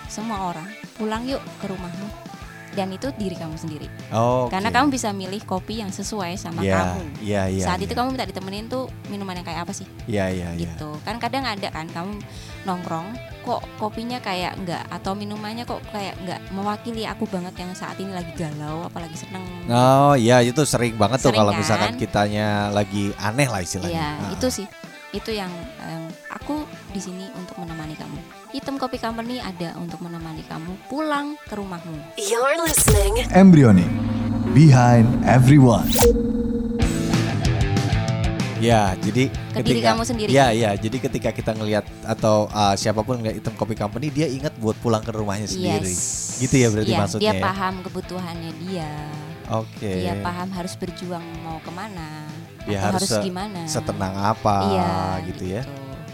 semua 0.06 0.54
orang, 0.54 0.68
pulang 0.94 1.26
yuk 1.26 1.42
ke 1.58 1.66
rumahmu. 1.66 2.35
Dan 2.76 2.92
itu 2.92 3.08
diri 3.16 3.32
kamu 3.32 3.56
sendiri. 3.56 3.88
Oh. 4.12 4.46
Karena 4.46 4.68
kamu 4.68 4.92
bisa 4.92 5.08
milih 5.10 5.40
kopi 5.42 5.80
yang 5.80 5.88
sesuai 5.88 6.36
sama 6.36 6.60
Iya, 6.60 6.76
kamu. 6.76 7.00
Iya, 7.24 7.42
iya. 7.48 7.64
Saat 7.64 7.80
iya. 7.80 7.88
itu 7.88 7.96
kamu 7.96 8.12
minta 8.12 8.28
ditemenin 8.28 8.68
tuh 8.68 8.84
minuman 9.08 9.32
yang 9.34 9.46
kayak 9.46 9.64
apa 9.64 9.72
sih? 9.72 9.88
Iya, 10.04 10.28
iya, 10.28 10.48
iya. 10.52 10.76
gitu 10.76 10.92
kan 11.02 11.16
kadang 11.16 11.42
ada 11.42 11.70
kan 11.70 11.88
kamu 11.88 12.20
nongkrong 12.62 13.14
kok 13.40 13.62
kopinya 13.78 14.18
kayak 14.18 14.58
enggak 14.58 14.82
atau 14.90 15.14
minumannya 15.14 15.62
kok 15.62 15.78
kayak 15.88 16.18
enggak 16.18 16.42
mewakili 16.50 17.06
aku 17.06 17.24
banget 17.26 17.54
yang 17.56 17.70
saat 17.72 17.94
ini 17.96 18.10
lagi 18.10 18.34
galau 18.34 18.82
apalagi 18.84 19.14
seneng 19.14 19.42
Oh 19.70 20.18
iya 20.18 20.42
itu 20.42 20.66
sering 20.66 20.98
banget 20.98 21.22
tuh 21.22 21.30
Sering 21.30 21.38
kalau 21.40 21.52
kan? 21.54 21.60
misalkan 21.62 21.92
kitanya 21.94 22.68
lagi 22.68 23.14
aneh 23.16 23.46
lah 23.46 23.62
istilahnya. 23.62 23.94
ya 23.94 24.08
Ah. 24.18 24.34
itu 24.34 24.46
sih 24.52 24.66
itu 25.10 25.30
yang 25.30 25.48
em, 25.80 26.04
aku 26.28 26.66
di 26.90 26.98
sini 26.98 27.30
untuk 27.32 27.54
menemani 27.56 27.94
kamu 27.94 28.18
Hitam 28.56 28.80
Kopi 28.80 28.96
Company 28.96 29.36
ada 29.36 29.76
untuk 29.76 30.00
menemani 30.00 30.40
kamu 30.48 30.88
pulang 30.88 31.36
ke 31.44 31.60
rumahmu 31.60 32.16
You're 32.16 32.56
listening. 32.64 33.28
Embryonic. 33.28 33.84
Behind 34.56 35.04
everyone. 35.28 35.84
Ya, 38.56 38.96
jadi 39.04 39.28
Ke 39.52 39.60
diri 39.60 39.84
kamu 39.84 40.08
sendiri. 40.08 40.32
Ya, 40.32 40.56
ya. 40.56 40.72
Jadi 40.72 40.96
ketika 41.04 41.36
kita 41.36 41.52
ngelihat 41.52 41.84
atau 42.00 42.48
uh, 42.48 42.72
siapa 42.72 43.04
pun 43.04 43.20
ngeliat 43.20 43.44
item 43.44 43.52
kopi 43.60 43.76
company, 43.76 44.08
dia 44.08 44.24
ingat 44.24 44.56
buat 44.56 44.80
pulang 44.80 45.04
ke 45.04 45.12
rumahnya 45.12 45.52
sendiri. 45.52 45.92
yes 45.92 46.40
Gitu 46.40 46.56
ya 46.56 46.72
berarti 46.72 46.92
Iya, 46.96 47.00
maksudnya. 47.04 47.22
dia 47.28 47.32
ya? 47.36 47.44
paham 47.44 47.74
kebutuhannya 47.84 48.52
dia 48.64 48.90
Oke. 49.52 49.92
dia 50.00 50.16
paham 50.24 50.48
harus 50.56 50.72
berjuang 50.80 51.20
mau 51.44 51.60
ke 51.60 51.68
mana 51.68 52.24
Dia 52.64 52.80
atau 52.88 52.96
harus 52.96 53.04
harus, 53.12 53.20
gimana 53.20 53.68
Setenang 53.68 54.16
apa 54.16 54.56
iya 54.72 54.90
gitu 55.28 55.44
ya. 55.44 55.62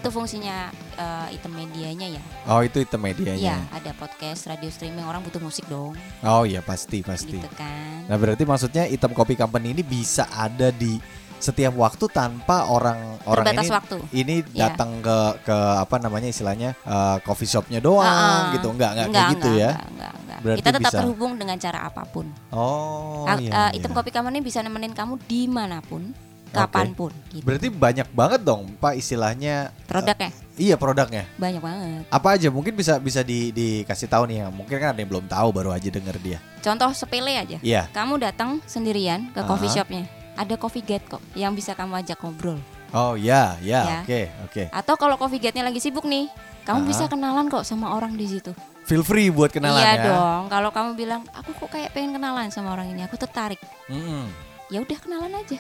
Itu 0.03 0.11
fungsinya 0.11 0.67
eh, 0.95 1.27
item 1.33 1.53
medianya 1.55 2.11
ya 2.11 2.23
Oh, 2.45 2.59
itu 2.59 2.77
item 2.77 2.99
Iya, 2.99 3.07
medianya. 3.09 3.57
ada 3.71 3.95
podcast, 3.95 4.45
radio 4.45 4.67
streaming, 4.67 5.07
orang 5.07 5.23
butuh 5.23 5.39
musik 5.39 5.63
dong, 5.67 5.95
Oh 6.21 6.43
iya, 6.43 6.59
pasti, 6.61 7.01
pasti. 7.01 7.39
gitu 7.39 7.47
kan. 7.55 8.03
Nah, 8.05 8.19
berarti 8.19 8.43
maksudnya 8.43 8.83
item 8.85 9.15
kopi 9.15 9.33
company 9.33 9.71
ini 9.71 9.81
bisa 9.81 10.27
ada 10.29 10.69
di 10.69 10.99
setiap 11.39 11.75
waktu 11.77 12.07
tanpa 12.09 12.67
orang 12.67 13.19
orang 13.25 13.43
Terbatas 13.45 13.63
ini 13.63 13.71
waktu. 13.73 13.97
ini 14.13 14.35
Iya. 14.49 14.59
datang 14.69 14.99
ke 14.99 15.17
ke 15.43 15.57
apa 15.77 15.97
namanya 15.99 16.27
istilahnya 16.27 16.75
uh, 16.81 17.19
coffee 17.21 17.47
shopnya 17.49 17.79
doang 17.79 18.07
Ah, 18.07 18.55
gitu 18.55 18.71
enggak 18.71 18.95
enggak, 18.95 19.07
enggak, 19.07 19.23
kayak 19.23 19.33
gitu 19.33 19.49
enggak, 19.49 19.59
ya 19.59 19.71
enggak, 19.71 19.83
enggak, 19.87 20.13
enggak. 20.17 20.39
Berarti 20.39 20.59
Kita 20.59 20.71
tetap 20.73 20.83
bisa. 20.85 20.99
terhubung 20.99 21.33
dengan 21.37 21.57
cara 21.59 21.79
apa 21.85 22.03
pun. 22.05 22.27
oh 22.51 23.23
Ah, 23.25 23.39
iya, 23.39 23.51
iya. 23.51 23.63
item 23.75 23.91
kopi 23.91 24.11
company 24.11 24.39
bisa 24.39 24.59
nemenin 24.61 24.91
kamu 24.93 25.15
di 25.25 25.47
mana 25.47 25.79
pun, 25.81 26.15
kapan 26.55 26.93
pun. 26.93 27.11
Gitu. 27.29 27.43
berarti 27.43 27.69
banyak 27.69 28.09
banget 28.09 28.41
dong 28.43 28.69
pak 28.77 28.95
istilahnya 28.95 29.73
Produknya 29.85 30.31
iya 30.55 30.77
produknya 30.77 31.25
banyak 31.35 31.59
banget. 31.59 32.05
apa 32.07 32.29
aja 32.31 32.49
mungkin 32.49 32.73
bisa 32.73 32.97
bisa 32.97 33.21
di, 33.21 33.49
dikasih 33.51 34.07
tahu 34.07 34.25
nih 34.27 34.37
ya 34.39 34.49
mungkin 34.49 34.77
kan 34.77 34.93
ada 34.93 35.01
yang 35.01 35.09
belum 35.09 35.27
tahu 35.27 35.49
baru 35.51 35.71
aja 35.71 35.89
denger 35.89 36.17
dia 36.19 36.39
Contoh 36.59 36.93
sepele 36.93 37.35
aja. 37.35 37.57
iya 37.59 37.89
Kamu 37.91 38.17
datang 38.17 38.61
sendirian 38.65 39.29
ke 39.31 39.43
coffee 39.43 39.67
Ah. 39.67 39.75
shopnya, 39.75 40.05
ada 40.35 40.55
coffee 40.55 40.81
gate 40.81 41.09
kok 41.09 41.19
yang 41.33 41.53
bisa 41.53 41.73
kamu 41.73 41.99
ajak 41.99 42.21
ngobrol. 42.21 42.61
oh 42.93 43.17
ya 43.17 43.57
ya 43.59 44.01
oke 44.01 44.21
oke 44.47 44.63
Atau 44.71 44.95
kalau 44.95 45.17
coffee 45.17 45.41
gate-nya 45.41 45.65
lagi 45.65 45.81
sibuk 45.81 46.05
nih, 46.05 46.29
kamu 46.63 46.81
Ah. 46.81 46.87
bisa 46.87 47.05
kenalan 47.07 47.49
kok 47.49 47.65
sama 47.65 47.91
orang 47.91 48.13
di 48.13 48.29
situ. 48.29 48.53
feel 48.83 49.01
free 49.01 49.27
buat 49.29 49.49
kenalan 49.49 49.79
iya 49.79 49.95
ya 49.97 50.05
dong. 50.05 50.43
Kalau 50.49 50.69
kamu 50.69 50.91
bilang, 50.95 51.23
aku 51.31 51.55
kok 51.57 51.71
kayak 51.73 51.91
pengen 51.91 52.15
kenalan 52.15 52.51
sama 52.51 52.71
orang 52.71 52.87
ini, 52.89 53.01
aku 53.01 53.15
tertarik. 53.15 53.59
Mm-mm. 53.87 54.27
Ya 54.69 54.79
udah 54.79 54.99
kenalan 54.99 55.33
aja. 55.33 55.55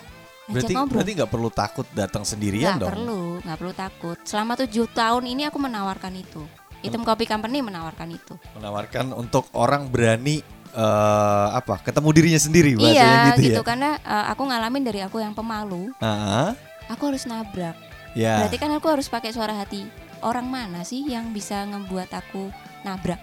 Berarti 0.50 0.72
ngobrol. 0.74 0.94
berarti 0.98 1.12
nggak 1.14 1.30
perlu 1.30 1.50
takut 1.54 1.86
datang 1.94 2.26
sendirian 2.26 2.74
Nggak 2.74 2.82
dong 2.82 2.92
perlu, 2.98 3.22
nggak 3.46 3.58
perlu 3.62 3.72
takut. 3.78 4.18
Selama 4.26 4.52
tujuh 4.58 4.86
tahun 4.90 5.24
ini 5.30 5.46
aku 5.46 5.58
menawarkan 5.62 6.14
itu. 6.18 6.42
Item 6.82 7.06
Coffee 7.06 7.30
Company 7.30 7.62
menawarkan 7.62 8.10
itu. 8.10 8.34
menawarkan 8.58 9.14
untuk 9.14 9.46
orang 9.54 9.86
berani 9.86 10.42
eh 10.72 11.48
apa 11.52 11.84
ketemu 11.84 12.08
dirinya 12.16 12.40
sendiri 12.40 12.72
iya, 12.80 13.28
gitu, 13.36 13.44
gitu, 13.44 13.60
ya 13.60 13.62
karena 13.62 14.00
uh, 14.00 14.32
aku 14.32 14.48
ngalamin 14.48 14.82
dari 14.82 15.04
aku 15.04 15.20
yang 15.20 15.36
pemalu, 15.36 15.92
Ah, 16.00 16.56
aku 16.88 17.12
harus 17.12 17.28
nabrak. 17.28 17.76
ya 18.16 18.40
Berarti 18.40 18.56
kan 18.56 18.72
aku 18.72 18.88
harus 18.88 19.06
pakai 19.06 19.30
suara 19.36 19.52
hati. 19.52 19.84
Orang 20.24 20.48
mana 20.48 20.80
sih 20.82 21.04
yang 21.06 21.30
bisa 21.30 21.62
ngebuat 21.68 22.08
aku 22.16 22.48
nabrak? 22.82 23.20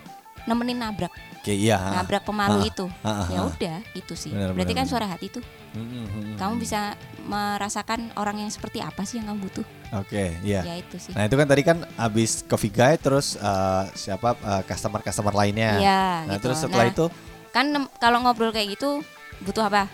Nemenin 0.50 0.82
nabrak, 0.82 1.14
oke 1.14 1.54
iya 1.54 1.78
nabrak 1.94 2.26
pemalu 2.26 2.60
ah, 2.60 2.66
itu. 2.66 2.86
ah, 3.00 3.10
ah, 3.22 3.28
Ya 3.30 3.40
ah. 3.40 3.46
udah, 3.46 3.78
itu 3.94 4.14
sih. 4.18 4.34
Benar, 4.34 4.58
Berarti 4.58 4.74
kan 4.74 4.84
benar. 4.84 4.92
suara 4.92 5.06
hati 5.06 5.30
tuh. 5.30 5.46
Mm, 5.70 5.86
mm, 5.86 6.06
mm, 6.10 6.36
Kamu 6.36 6.58
bisa 6.58 6.98
merasakan 7.24 8.10
orang 8.16 8.42
yang 8.42 8.50
seperti 8.50 8.82
apa 8.82 9.06
sih 9.06 9.22
yang 9.22 9.30
kamu 9.30 9.46
butuh? 9.46 9.66
oke 9.92 10.38
iya 10.42 10.62
Ya 10.62 10.76
itu 10.78 10.98
sih. 10.98 11.14
nah 11.14 11.26
itu 11.26 11.34
kan 11.34 11.46
tadi 11.46 11.62
kan 11.62 11.78
abis 11.98 12.46
coffee 12.46 12.70
guy 12.70 12.94
terus 12.96 13.34
eh, 13.36 13.84
siapa 13.96 14.34
customer 14.64 15.02
customer 15.02 15.34
lainnya 15.36 15.78
Iya, 15.78 16.02
nah 16.26 16.38
gitu. 16.38 16.44
terus 16.46 16.58
setelah 16.62 16.86
Nah, 16.86 16.94
itu 16.94 17.06
kan 17.50 17.66
nem- 17.66 17.92
kalau 17.98 18.22
ngobrol 18.22 18.50
kayak 18.50 18.78
gitu 18.78 19.02
butuh 19.42 19.66
apa 19.66 19.90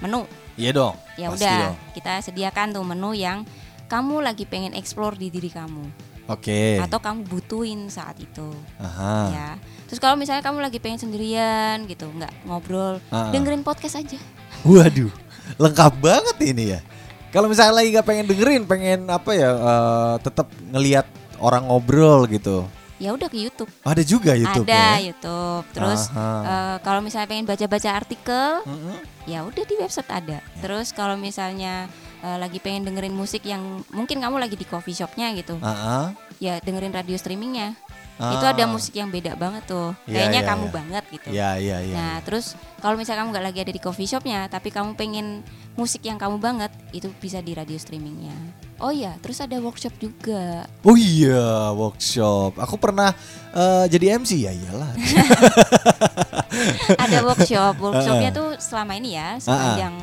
menu 0.00 0.26
iya 0.54 0.74
dong 0.74 0.98
ya 1.14 1.30
udah 1.30 1.58
dong. 1.64 1.76
kita 1.94 2.18
sediakan 2.20 2.74
tuh 2.74 2.82
menu 2.82 3.14
yang 3.14 3.46
kamu 3.86 4.18
lagi 4.18 4.46
pengen 4.46 4.74
explore 4.74 5.14
di 5.14 5.30
diri 5.30 5.46
kamu 5.46 5.86
oke 6.30 6.62
atau 6.78 6.98
kamu 6.98 7.20
butuhin 7.26 7.90
saat 7.90 8.14
itu 8.16 8.46
Aha. 8.78 9.14
ya 9.28 9.48
terus 9.84 9.98
kalau 9.98 10.14
misalnya 10.14 10.40
kamu 10.40 10.62
lagi 10.62 10.78
pengen 10.78 11.02
sendirian 11.02 11.82
gitu 11.84 12.06
nggak 12.06 12.30
ngobrol 12.46 13.02
Ah. 13.10 13.34
dengerin 13.34 13.60
podcast 13.60 13.98
aja 13.98 14.18
waduh 14.62 15.10
lengkap 15.58 15.92
banget 15.98 16.36
ini 16.46 16.64
ya 16.74 16.80
kalau 17.30 17.50
misalnya 17.50 17.74
lagi 17.76 17.90
nggak 17.90 18.06
pengen 18.06 18.26
dengerin 18.26 18.62
pengen 18.64 19.00
apa 19.06 19.30
ya 19.34 19.50
eh, 19.50 20.14
tetap 20.22 20.46
ngelihat 20.70 21.06
orang 21.38 21.66
ngobrol 21.66 22.24
gitu 22.24 22.62
ya 23.00 23.16
udah 23.16 23.26
ke 23.26 23.38
YouTube 23.40 23.70
ada 23.80 24.02
juga 24.04 24.36
YouTube 24.36 24.68
ada 24.68 25.00
ya 25.00 25.08
YouTube 25.08 25.64
terus 25.72 26.12
Aha. 26.12 26.28
eh, 26.44 26.76
kalau 26.84 27.00
misalnya 27.00 27.26
pengen 27.26 27.48
baca-baca 27.48 27.90
artikel 27.90 28.50
Mm-mm. 28.62 28.96
ya 29.24 29.40
udah 29.42 29.64
di 29.64 29.74
website 29.78 30.10
ada. 30.10 30.38
Ya. 30.38 30.58
Terus 30.60 30.92
kalau 30.92 31.16
misalnya 31.16 31.88
eh, 32.22 32.38
lagi 32.38 32.58
pengen 32.60 32.86
dengerin 32.86 33.14
musik 33.14 33.44
yang 33.44 33.84
mungkin 33.90 34.20
kamu 34.20 34.36
lagi 34.40 34.56
di 34.56 34.66
coffee 34.68 34.96
shopnya 34.96 35.32
gitu, 35.36 35.56
Ah, 35.60 35.72
ah. 35.72 36.06
ya 36.38 36.60
dengerin 36.60 36.92
radio 36.92 37.16
streamingnya. 37.16 37.76
Ah. 38.20 38.36
Itu 38.36 38.44
ada 38.44 38.68
musik 38.68 38.92
yang 38.92 39.08
beda 39.08 39.32
banget 39.32 39.64
tuh. 39.64 39.96
Iya, 40.04 40.28
Kayaknya 40.28 40.40
iya, 40.44 40.50
kamu 40.52 40.66
iya. 40.68 40.74
banget 40.76 41.04
gitu. 41.08 41.28
Ya, 41.32 41.50
ya, 41.56 41.78
ya. 41.80 41.96
Nah, 41.96 42.16
terus 42.20 42.52
kalau 42.84 43.00
misalnya 43.00 43.24
kamu 43.24 43.32
nggak 43.32 43.46
lagi 43.48 43.58
ada 43.64 43.72
di 43.72 43.80
coffee 43.80 44.04
shopnya, 44.04 44.44
tapi 44.52 44.68
kamu 44.68 44.92
pengen 44.92 45.40
musik 45.72 46.04
yang 46.04 46.20
kamu 46.20 46.36
banget, 46.36 46.68
itu 46.92 47.08
bisa 47.16 47.40
di 47.40 47.56
radio 47.56 47.80
streamingnya. 47.80 48.36
Oh 48.76 48.92
iya, 48.92 49.16
terus 49.24 49.40
ada 49.40 49.56
workshop 49.56 49.96
juga. 49.96 50.68
Oh 50.84 51.00
iya, 51.00 51.72
workshop. 51.72 52.60
Aku 52.60 52.76
pernah 52.76 53.16
eh, 53.56 53.84
jadi 53.88 54.20
MC 54.20 54.44
ya, 54.44 54.52
iyalah. 54.52 54.92
ada 57.08 57.18
workshop. 57.24 57.80
Workshopnya 57.80 58.36
tuh 58.36 58.60
selama 58.60 59.00
ini 59.00 59.16
ya, 59.16 59.40
sepanjang 59.40 59.96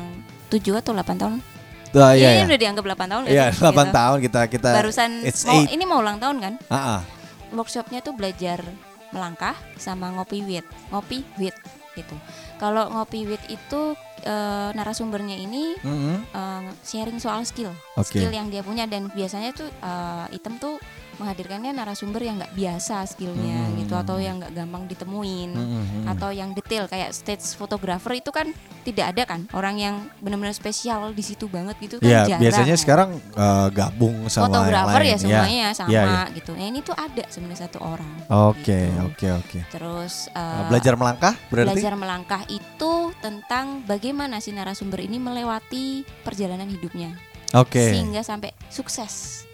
7 0.50 0.82
atau 0.82 0.90
8 0.90 1.22
tahun. 1.22 1.38
Tuh, 1.88 2.04
ini 2.12 2.20
iya, 2.20 2.28
iya. 2.34 2.44
udah 2.44 2.58
dianggap 2.58 2.84
8 2.84 3.08
tahun 3.08 3.22
Iya, 3.26 3.44
sih? 3.48 3.60
8 3.60 3.72
Gitu. 3.72 3.92
tahun 3.92 4.18
kita 4.20 4.40
kita 4.48 4.70
Barusan 4.74 5.10
it's 5.22 5.42
mau 5.42 5.56
eight. 5.56 5.72
ini 5.72 5.84
mau 5.84 5.98
ulang 5.98 6.18
tahun 6.18 6.36
kan? 6.38 6.54
Ah, 6.68 6.76
ah. 6.76 7.00
workshopnya 7.48 8.00
tuh 8.00 8.12
belajar 8.12 8.60
melangkah 9.08 9.56
sama 9.76 10.12
ngopi 10.12 10.44
wit 10.44 10.68
ngopi 10.88 11.24
wit 11.36 11.56
gitu 11.94 12.12
kalau 12.56 12.92
ngopi 12.92 13.24
wit 13.24 13.40
itu 13.48 13.96
eh, 14.20 14.70
narasumbernya 14.70 15.32
ini 15.34 15.72
Mm-mm. 15.80 16.28
eh, 16.28 16.62
sharing 16.84 17.16
soal 17.16 17.40
skill 17.42 17.72
Oke. 17.96 18.12
skill 18.12 18.28
yang 18.28 18.52
dia 18.52 18.60
punya 18.60 18.84
dan 18.84 19.08
biasanya 19.08 19.56
tuh 19.56 19.64
eh, 19.64 20.36
item 20.36 20.60
tuh 20.60 20.76
menghadirkannya 21.18 21.70
narasumber 21.70 22.18
yang 22.20 22.38
nggak 22.38 22.50
biasa 22.52 23.02
skillnya 23.04 23.58
Hmm. 23.60 23.76
gitu 23.76 23.94
atau 23.94 24.16
yang 24.16 24.38
nggak 24.38 24.52
gampang 24.52 24.86
ditemuin 24.86 25.50
Mm-mm. 25.50 26.04
atau 26.06 26.30
yang 26.30 26.50
detail 26.52 26.86
kayak 26.86 27.10
stage 27.10 27.42
photographer 27.52 28.10
itu 28.12 28.30
kan 28.30 28.50
tidak 28.82 29.12
ada 29.12 29.22
kan 29.24 29.40
orang 29.50 29.76
yang 29.76 29.94
benar-benar 30.18 30.50
spesial 30.50 31.10
di 31.10 31.20
situ 31.20 31.46
banget 31.46 31.74
gitu 31.78 31.98
kan 31.98 32.06
Ya, 32.06 32.22
jarang 32.24 32.40
biasanya 32.40 32.72
kan. 32.72 32.80
sekarang 32.80 33.10
eh, 33.18 33.68
gabung 33.70 34.16
sama 34.26 34.46
fotografer 34.48 35.00
lain. 35.00 35.10
ya 35.10 35.16
semuanya 35.18 35.66
sama 35.72 35.88
Iya, 35.88 36.02
iya. 36.02 36.22
gitu. 36.32 36.50
Nah 36.52 36.64
ini 36.64 36.80
tuh 36.80 36.94
ada 36.94 37.24
sebenarnya 37.26 37.60
satu 37.60 37.78
orang. 37.80 38.14
Oke, 38.48 38.78
gitu. 38.86 39.02
oke, 39.04 39.26
oke. 39.36 39.58
Terus 39.68 40.14
eh, 40.30 40.62
belajar 40.66 40.94
melangkah 40.94 41.34
berarti? 41.48 41.68
belajar 41.74 41.94
melangkah 41.94 42.42
itu 42.46 42.92
tentang 43.18 43.66
bagaimana 43.84 44.38
si 44.38 44.50
narasumber 44.50 45.00
ini 45.00 45.18
melewati 45.18 45.86
perjalanan 46.22 46.66
hidupnya 46.66 47.12
Oke. 47.50 47.80
sehingga 47.82 48.20
sampai 48.20 48.52
sukses. 48.68 49.44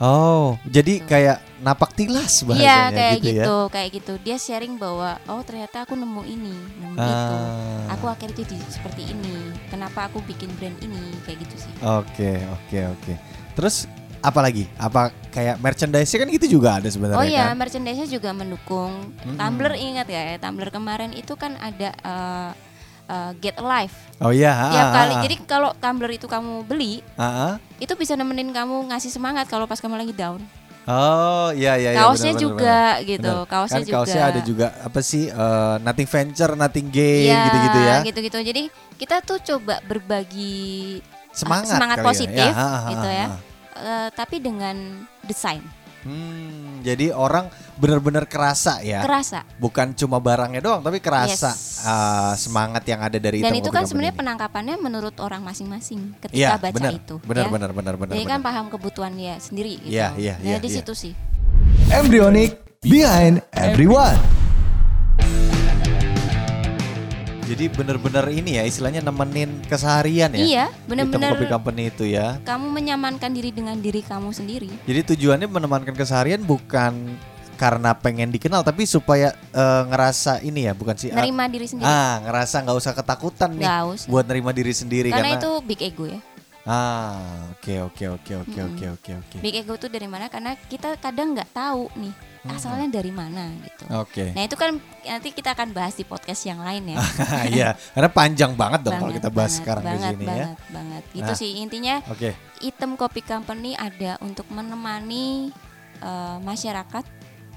Oh, 0.00 0.56
jadi 0.64 1.04
Gitu. 1.04 1.04
kayak 1.04 1.44
napak 1.60 1.92
tilas 1.92 2.40
bahasanya 2.40 2.64
Iya 2.64 2.78
kayak 2.88 3.16
gitu, 3.20 3.28
gitu, 3.36 3.56
ya. 3.60 3.68
kayak 3.68 3.88
gitu. 3.92 4.12
Dia 4.24 4.36
sharing 4.40 4.80
bahwa 4.80 5.20
oh 5.28 5.44
ternyata 5.44 5.84
aku 5.84 5.92
nemu 5.92 6.22
ini, 6.24 6.56
nemu 6.80 6.96
itu. 6.96 7.36
Ah. 7.36 7.92
Aku 7.92 8.08
akhirnya 8.08 8.40
jadi 8.40 8.56
seperti 8.72 9.12
ini. 9.12 9.52
Kenapa 9.68 10.08
aku 10.08 10.24
bikin 10.24 10.48
brand 10.56 10.76
ini 10.80 11.12
kayak 11.28 11.44
gitu 11.44 11.68
sih. 11.68 11.72
Oke, 11.84 12.40
oke, 12.48 12.78
oke. 12.96 13.12
Terus 13.52 13.84
apa 14.20 14.40
lagi? 14.40 14.64
Apa 14.76 15.12
kayak 15.28 15.60
merchandise 15.60 16.12
kan 16.12 16.28
gitu 16.28 16.46
juga 16.48 16.80
ada 16.80 16.88
sebenarnya 16.88 17.20
Oh 17.20 17.24
iya, 17.24 17.52
kan? 17.52 17.60
merchandise 17.60 18.08
juga 18.08 18.32
mendukung. 18.32 19.12
Mm-mm. 19.20 19.36
Tumblr 19.36 19.76
ingat 19.76 20.08
ya, 20.08 20.40
Tumblr 20.40 20.72
kemarin 20.72 21.12
itu 21.12 21.36
kan 21.36 21.60
ada 21.60 21.92
eh, 21.92 22.50
eh, 23.10 23.30
Get 23.36 23.58
Alive. 23.58 23.90
Oh 24.18 24.30
iya, 24.30 24.54
Tiap 24.70 24.86
ah, 24.86 24.92
kali. 24.94 25.12
ah, 25.12 25.22
Jadi 25.24 25.34
kalau 25.44 25.70
Tumblr 25.74 26.10
itu 26.10 26.24
kamu 26.24 26.62
beli, 26.62 27.02
ah, 27.14 27.24
ah. 27.24 27.54
itu 27.76 27.90
bisa 27.94 28.14
nemenin 28.14 28.50
kamu 28.50 28.86
ngasih 28.86 29.10
semangat 29.10 29.44
kalau 29.44 29.64
pas 29.64 29.76
kamu 29.76 29.98
lagi 29.98 30.14
down. 30.14 30.38
Oh 30.84 31.52
iya 31.52 31.76
iya. 31.76 31.92
iya, 31.92 32.00
Kaosnya 32.00 32.32
benar, 32.32 32.42
juga 32.42 32.78
benar. 32.96 33.06
gitu, 33.06 33.34
Benar. 33.36 33.46
kaosnya 33.46 33.78
kan 33.78 33.92
kaosnya 33.92 34.16
juga. 34.16 34.30
ada 34.32 34.40
juga 34.42 34.66
apa 34.80 35.00
sih 35.00 35.24
eh, 35.26 35.76
nothing 35.80 36.08
venture, 36.08 36.52
nothing 36.54 36.86
gain 36.88 37.28
Iya, 37.28 37.42
gitu-gitu 37.44 37.78
ya. 37.80 37.96
gitu-gitu. 38.02 38.38
Jadi 38.42 38.62
kita 38.96 39.16
tuh 39.20 39.38
coba 39.40 39.78
berbagi 39.84 40.98
Semangat, 41.30 41.70
semangat 41.70 41.96
kali 41.96 42.02
ya. 42.02 42.10
positif, 42.10 42.50
Ya, 42.50 42.58
ha, 42.58 42.66
ha, 42.66 42.90
gitu 42.90 43.08
ya. 43.08 43.26
eh, 43.78 44.08
tapi 44.12 44.36
dengan 44.38 44.76
desain 45.22 45.62
Hmm, 46.00 46.80
jadi 46.80 47.12
orang 47.12 47.52
benar-benar 47.76 48.24
kerasa 48.24 48.80
ya. 48.80 49.04
kerasa. 49.04 49.44
Bukan 49.60 49.92
cuma 49.92 50.16
barangnya 50.16 50.64
doang, 50.64 50.80
tapi 50.80 50.96
kerasa 51.00 51.52
Yes. 51.52 51.84
eh, 51.84 52.32
semangat 52.40 52.84
yang 52.88 53.00
ada 53.04 53.20
dari 53.20 53.44
Dan 53.44 53.52
Hitam 53.52 53.60
itu 53.60 53.70
kan 53.72 53.84
sebenarnya 53.84 54.16
penangkapannya 54.16 54.76
menurut 54.80 55.16
orang 55.20 55.44
masing-masing 55.44 56.16
ketika 56.24 56.36
Iya, 56.36 56.56
baca 56.56 56.72
benar, 56.72 56.92
itu. 56.96 57.14
Benar, 57.20 57.44
ya. 57.44 57.52
benar, 57.52 57.70
benar, 57.76 57.94
benar. 58.00 58.14
Jadi 58.16 58.24
kan 58.24 58.40
benar. 58.40 58.48
paham 58.48 58.64
kebutuhan 58.72 59.12
dia 59.12 59.36
sendiri 59.36 59.76
gitu. 59.84 59.92
Iya, 59.92 60.16
iya, 60.16 60.34
nah, 60.40 60.46
iya, 60.46 60.56
di 60.56 60.68
iya. 60.72 60.76
situ 60.80 60.92
sih. 60.96 61.12
Embryonic 61.92 62.56
behind 62.80 63.44
everyone. 63.52 64.39
Jadi 67.50 67.66
benar-benar 67.66 68.30
ini 68.30 68.56
ya 68.56 68.62
istilahnya 68.62 69.02
nemenin 69.02 69.50
keseharian 69.66 70.30
ya. 70.30 70.38
Iya, 70.38 70.64
benar-benar 70.86 71.34
Kopi 71.34 71.50
Company 71.50 71.90
itu 71.90 72.06
ya. 72.06 72.38
kamu 72.46 72.70
menyamankan 72.70 73.34
diri 73.34 73.50
dengan 73.50 73.74
diri 73.74 74.06
kamu 74.06 74.30
sendiri. 74.30 74.70
Jadi 74.86 75.00
tujuannya 75.14 75.50
menemankan 75.50 75.98
keseharian 75.98 76.46
bukan 76.46 77.18
karena 77.58 77.92
pengen 77.92 78.32
dikenal 78.32 78.64
tapi 78.64 78.88
supaya 78.88 79.36
eh, 79.52 79.82
ngerasa 79.84 80.40
ini 80.40 80.64
ya 80.64 80.72
bukan 80.72 80.96
sih 80.96 81.12
ah, 81.12 81.20
Nerima 81.20 81.44
diri 81.44 81.68
sendiri. 81.68 81.84
ah 81.84 82.16
ngerasa 82.24 82.64
nggak 82.64 82.78
usah 82.80 82.92
ketakutan 82.96 83.52
nih 83.52 83.68
Nggak 83.68 83.82
usah. 83.84 84.06
buat 84.08 84.24
nerima 84.24 84.50
diri 84.56 84.72
sendiri 84.72 85.12
Karena 85.12 85.36
karena, 85.36 85.44
itu 85.44 85.50
big 85.68 85.80
ego 85.84 86.08
ya. 86.08 86.16
Ah 86.62 87.48
oke 87.50 87.74
oke 87.82 88.04
oke 88.10 88.32
oke 88.36 88.52
Mm-mm. 88.52 88.74
oke 88.76 88.86
oke 89.00 89.10
oke 89.16 89.36
Big 89.40 89.56
ego 89.56 89.74
itu 89.74 89.88
dari 89.88 90.04
mana? 90.04 90.28
Karena 90.28 90.52
kita 90.56 91.00
kadang 91.00 91.32
nggak 91.32 91.50
tahu 91.50 91.88
nih 91.96 92.14
Hmm. 92.40 92.56
asalnya 92.56 92.88
dari 92.88 93.12
mana 93.12 93.52
gitu. 93.60 93.84
oke 93.92 94.32
Nah 94.32 94.48
itu 94.48 94.56
kan 94.56 94.72
nanti 95.04 95.28
kita 95.28 95.52
akan 95.52 95.76
bahas 95.76 95.92
di 95.92 96.08
podcast 96.08 96.40
yang 96.48 96.64
lain 96.64 96.88
ya. 96.88 96.96
Iya 97.52 97.68
karena 97.92 98.08
panjang 98.08 98.56
banget 98.56 98.80
dong 98.80 98.96
kalau 98.96 99.12
Banget, 99.12 99.20
kita 99.20 99.28
bahas 99.28 99.52
banget, 99.52 99.60
sekarang 99.60 99.84
banget, 99.84 100.00
di 100.00 100.08
sini 100.08 100.24
ya 100.24 100.32
banget, 100.32 100.58
banget. 100.72 101.02
Gitu 101.12 101.28
Nah. 101.28 101.36
sih 101.36 101.50
intinya 101.60 101.94
oke 102.08 102.30
Item 102.64 102.96
Coffee 102.96 103.26
Company 103.28 103.76
ada 103.76 104.16
untuk 104.24 104.48
menemani 104.48 105.52
eh, 106.00 106.38
masyarakat 106.40 107.04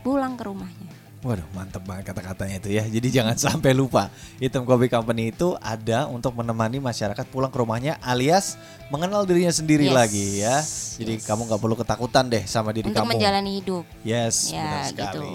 pulang 0.04 0.36
ke 0.36 0.44
rumahnya. 0.44 0.92
Waduh 1.24 1.48
mantep 1.56 1.80
banget 1.88 2.12
kata-katanya 2.12 2.60
itu 2.60 2.70
ya 2.76 2.84
Jadi 2.84 3.08
jangan 3.08 3.40
sampai 3.48 3.72
lupa 3.72 4.12
Hitam 4.44 4.68
Kopi 4.68 4.92
Company 4.92 5.32
itu 5.32 5.56
ada 5.64 6.12
untuk 6.12 6.36
menemani 6.36 6.84
masyarakat 6.84 7.24
pulang 7.32 7.48
ke 7.48 7.58
rumahnya 7.64 7.96
Alias 8.04 8.60
mengenal 8.92 9.24
dirinya 9.24 9.56
sendiri 9.56 9.88
Yes, 9.88 9.96
lagi 9.96 10.28
ya 10.44 10.56
Jadi 11.00 11.14
yes. 11.18 11.24
kamu 11.24 11.48
gak 11.48 11.62
perlu 11.64 11.76
ketakutan 11.80 12.28
deh 12.28 12.44
sama 12.44 12.76
diri 12.76 12.92
untuk 12.92 13.08
kamu 13.08 13.16
menjalani 13.16 13.52
hidup. 13.64 13.84
Yes 14.04 14.52
Ya, 14.52 14.68
benar 14.68 14.84
gitu. 14.84 14.92
sekali 14.92 15.34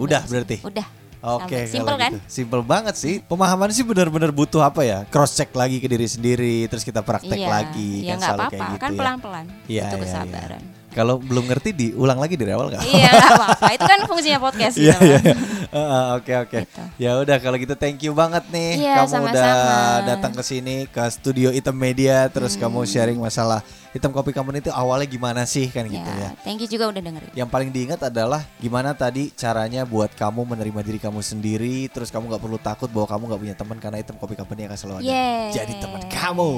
Udah 0.00 0.22
berarti 0.24 0.56
Udah. 0.64 0.88
Oke, 1.18 1.66
Simple 1.66 1.82
kalau 1.82 1.98
kan? 1.98 2.12
gitu. 2.14 2.18
Simple 2.30 2.62
banget 2.62 2.94
sih. 2.94 3.18
Pemahaman 3.18 3.74
sih 3.74 3.82
benar-benar 3.82 4.30
butuh 4.30 4.62
apa 4.62 4.86
ya? 4.86 5.02
Cross 5.10 5.34
check 5.34 5.50
lagi 5.50 5.82
ke 5.82 5.90
diri 5.90 6.06
sendiri, 6.06 6.70
terus 6.70 6.86
kita 6.86 7.02
praktek 7.02 7.42
iya, 7.42 7.50
lagi 7.50 8.06
ya 8.06 8.14
kan 8.14 8.18
nggak 8.22 8.30
apa-apa, 8.38 8.50
kayak 8.54 8.70
gitu 8.70 8.78
kan 8.78 8.90
ya. 8.94 8.98
pelan-pelan. 9.02 9.44
Iya, 9.66 9.82
itu 9.82 9.82
iya, 9.82 9.98
iya. 9.98 9.98
kesabaran. 9.98 10.62
Kalau 10.88 11.16
belum 11.16 11.44
ngerti 11.46 11.70
diulang 11.70 12.16
lagi 12.16 12.34
dari 12.34 12.50
awal 12.50 12.70
nggak? 12.70 12.82
iya, 12.84 13.08
nggak 13.08 13.34
apa-apa. 13.34 13.66
Itu 13.76 13.84
kan 13.84 14.00
fungsinya 14.04 14.38
podcast 14.38 14.74
gitu. 14.74 14.88
Iya, 14.88 14.96
iya. 14.98 15.18
kan. 15.20 15.36
Heeh, 15.68 16.04
Oke 16.16 16.32
oke. 16.34 16.58
Gitu. 16.64 16.82
Ya 16.96 17.12
udah 17.14 17.36
kalau 17.38 17.56
gitu 17.56 17.74
thank 17.74 18.00
you 18.00 18.12
banget 18.12 18.40
nih 18.48 18.82
Iya, 18.82 19.04
kamu 19.04 19.28
udah 19.28 19.32
sama-sama. 19.36 20.06
datang 20.06 20.32
ke 20.32 20.42
sini 20.42 20.76
ke 20.84 21.02
studio 21.08 21.48
Item 21.50 21.76
Media 21.76 22.26
terus 22.26 22.56
Hmm. 22.56 22.66
kamu 22.66 22.78
sharing 22.84 23.18
masalah 23.18 23.60
Hitam 23.88 24.10
Kopi 24.10 24.32
Company 24.32 24.60
itu 24.60 24.68
awalnya 24.68 25.04
gimana 25.04 25.44
sih 25.44 25.64
kan 25.66 25.84
gitu 25.84 25.96
Ya, 25.96 26.28
ya. 26.28 26.30
thank 26.40 26.58
you 26.58 26.68
juga 26.68 26.88
udah 26.88 27.00
dengerin. 27.00 27.32
Yang 27.32 27.48
paling 27.48 27.68
diingat 27.68 28.00
adalah 28.02 28.44
gimana 28.56 28.92
tadi 28.92 29.32
caranya 29.32 29.84
buat 29.84 30.12
kamu 30.12 30.44
menerima 30.46 30.80
diri 30.82 30.98
kamu 30.98 31.20
sendiri, 31.20 31.88
terus 31.88 32.08
kamu 32.08 32.28
nggak 32.28 32.42
perlu 32.42 32.58
takut 32.58 32.88
bahwa 32.88 33.06
kamu 33.06 33.22
nggak 33.26 33.40
punya 33.40 33.56
teman 33.56 33.76
karena 33.76 33.96
Hitam 33.98 34.16
Kopi 34.16 34.34
Company 34.34 34.64
akan 34.64 34.76
selalu 34.76 34.96
ada. 34.98 35.08
Yes. 35.08 35.50
Jadi 35.54 35.72
teman 35.78 36.02
kamu. 36.04 36.50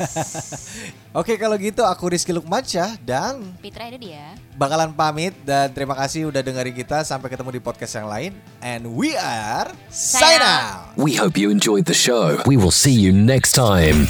Oke 1.20 1.34
kalau 1.36 1.58
gitu 1.58 1.82
aku 1.82 2.10
Rizky 2.10 2.30
Lukmansyah 2.30 2.96
dan 3.02 3.42
Pitra 3.58 3.90
itu 3.90 4.10
dia. 4.10 4.34
bakalan 4.54 4.94
pamit 4.94 5.34
dan 5.42 5.68
terima 5.74 5.92
kasih 5.98 6.30
udah 6.30 6.40
dengerin 6.40 6.74
kita 6.74 7.02
sampai 7.02 7.28
ketemu 7.28 7.58
di 7.58 7.60
podcast 7.60 7.92
yang 7.98 8.08
lain 8.08 8.32
and 8.62 8.86
we 8.86 9.12
are 9.18 9.68
sign 9.90 10.38
Sign 10.38 10.42
out. 10.44 10.94
We 10.94 11.16
hope 11.18 11.34
you 11.34 11.50
enjoyed 11.50 11.84
the 11.90 11.96
show. 11.96 12.38
We 12.46 12.54
will 12.56 12.74
see 12.74 12.94
you 12.94 13.10
next 13.10 13.58
time. 13.58 14.06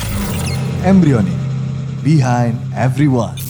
Embryonic 0.85 1.37
behind 2.03 2.57
everyone. 2.77 3.50